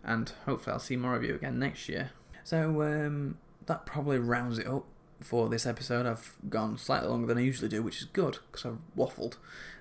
And 0.04 0.32
hopefully 0.46 0.74
I'll 0.74 0.80
see 0.80 0.96
more 0.96 1.16
of 1.16 1.24
you 1.24 1.36
again 1.36 1.60
next 1.60 1.88
year. 1.90 2.12
So 2.44 2.82
um, 2.82 3.38
that 3.66 3.86
probably 3.86 4.18
rounds 4.20 4.58
it 4.58 4.68
up 4.68 4.86
for 5.22 5.50
this 5.50 5.66
episode. 5.66 6.06
I've 6.06 6.36
gone 6.50 6.78
slightly 6.78 7.10
longer 7.10 7.28
than 7.28 7.38
I 7.38 7.42
usually 7.42 7.70
do, 7.70 7.84
which 7.84 8.00
is 8.00 8.06
good 8.06 8.40
because 8.52 8.66
I've 8.66 8.98
waffled. 8.98 9.38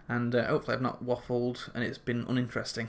And 0.08 0.34
uh, 0.34 0.46
hopefully, 0.46 0.76
I've 0.76 0.82
not 0.82 1.04
waffled 1.04 1.68
and 1.74 1.82
it's 1.82 1.98
been 1.98 2.24
uninteresting. 2.28 2.88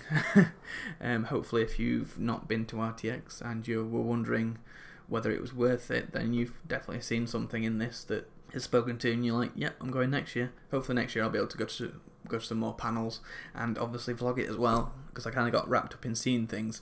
um, 1.02 1.26
hopefully, 1.26 1.64
if 1.64 1.80
you've 1.80 2.20
not 2.20 2.48
been 2.48 2.66
to 2.68 2.76
RTX 2.76 3.42
and 3.42 3.68
you 3.68 3.86
were 3.86 4.02
wondering 4.02 4.60
whether 5.08 5.32
it 5.32 5.42
was 5.42 5.54
worth 5.54 5.90
it, 5.90 6.12
then 6.12 6.34
you've 6.34 6.60
definitely 6.68 7.02
seen 7.02 7.26
something 7.26 7.64
in 7.64 7.80
this 7.80 8.04
that 8.04 8.30
has 8.54 8.64
spoken 8.64 8.98
to, 9.00 9.08
you, 9.08 9.14
and 9.14 9.26
you're 9.26 9.38
like, 9.38 9.52
"Yep, 9.56 9.76
yeah, 9.78 9.84
I'm 9.84 9.92
going 9.92 10.12
next 10.12 10.36
year." 10.36 10.52
Hopefully, 10.70 10.96
next 10.96 11.16
year 11.16 11.24
I'll 11.24 11.32
be 11.32 11.40
able 11.40 11.48
to 11.48 11.58
go 11.58 11.66
to 11.66 11.94
go 12.28 12.38
to 12.40 12.46
some 12.46 12.60
more 12.60 12.74
panels 12.74 13.22
and 13.56 13.78
obviously 13.78 14.14
vlog 14.14 14.38
it 14.38 14.50
as 14.50 14.58
well 14.58 14.94
because 15.08 15.26
I 15.26 15.32
kind 15.32 15.48
of 15.48 15.54
got 15.54 15.68
wrapped 15.70 15.94
up 15.94 16.06
in 16.06 16.14
seeing 16.14 16.46
things. 16.46 16.82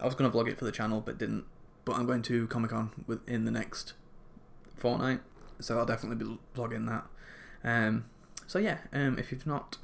I 0.00 0.04
was 0.04 0.14
going 0.14 0.30
to 0.30 0.36
vlog 0.36 0.48
it 0.48 0.58
for 0.58 0.64
the 0.64 0.72
channel, 0.72 1.00
but 1.00 1.18
didn't. 1.18 1.44
But 1.84 1.96
I'm 1.96 2.06
going 2.06 2.22
to 2.22 2.46
Comic 2.48 2.70
Con 2.70 2.90
in 3.26 3.44
the 3.44 3.50
next 3.50 3.94
fortnight, 4.76 5.20
so 5.60 5.78
I'll 5.78 5.86
definitely 5.86 6.24
be 6.24 6.38
vlogging 6.54 6.86
that. 6.86 7.06
Um, 7.64 8.04
so 8.46 8.58
yeah, 8.58 8.78
um, 8.92 9.18
if 9.18 9.32
you've 9.32 9.46
not 9.46 9.78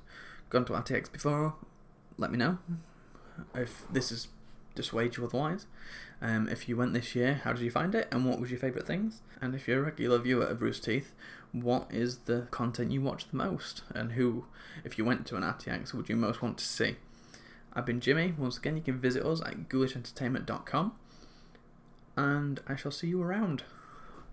gone 0.51 0.65
to 0.67 0.73
RTX 0.73 1.11
before, 1.11 1.55
let 2.19 2.31
me 2.31 2.39
know 2.39 2.59
if 3.55 3.85
this 3.91 4.13
is 4.13 4.29
dissuade 4.75 5.17
you 5.17 5.25
otherwise. 5.25 5.67
Um, 6.21 6.49
if 6.49 6.69
you 6.69 6.77
went 6.77 6.95
this 6.95 7.17
year, 7.17 7.41
how 7.43 7.53
did 7.53 7.63
you 7.63 7.71
find 7.71 7.95
it, 7.95 8.09
and 8.13 8.25
what 8.25 8.39
was 8.39 8.51
your 8.51 8.61
favourite 8.61 8.87
things? 8.87 9.23
And 9.41 9.55
if 9.55 9.67
you're 9.67 9.81
a 9.81 9.87
regular 9.87 10.19
viewer 10.19 10.45
of 10.45 10.63
Rooster 10.63 10.93
Teeth, 10.93 11.13
what 11.51 11.89
is 11.91 12.19
the 12.19 12.47
content 12.51 12.93
you 12.93 13.03
watch 13.03 13.29
the 13.29 13.37
most, 13.37 13.83
and 13.93 14.13
who, 14.13 14.45
if 14.85 14.97
you 14.97 15.05
went 15.05 15.27
to 15.27 15.37
an 15.37 15.43
RTX, 15.43 15.93
would 15.93 16.09
you 16.09 16.17
most 16.17 16.41
want 16.41 16.59
to 16.59 16.65
see? 16.65 16.97
I've 17.73 17.87
been 17.87 18.01
Jimmy. 18.01 18.35
Once 18.37 18.59
again, 18.59 18.77
you 18.77 18.83
can 18.83 19.01
visit 19.01 19.25
us 19.25 19.41
at 19.41 19.69
ghoulishentertainment.com, 19.69 20.93
and 22.17 22.61
I 22.69 22.77
shall 22.77 22.93
see 22.93 23.09
you 23.09 23.21
around. 23.23 23.65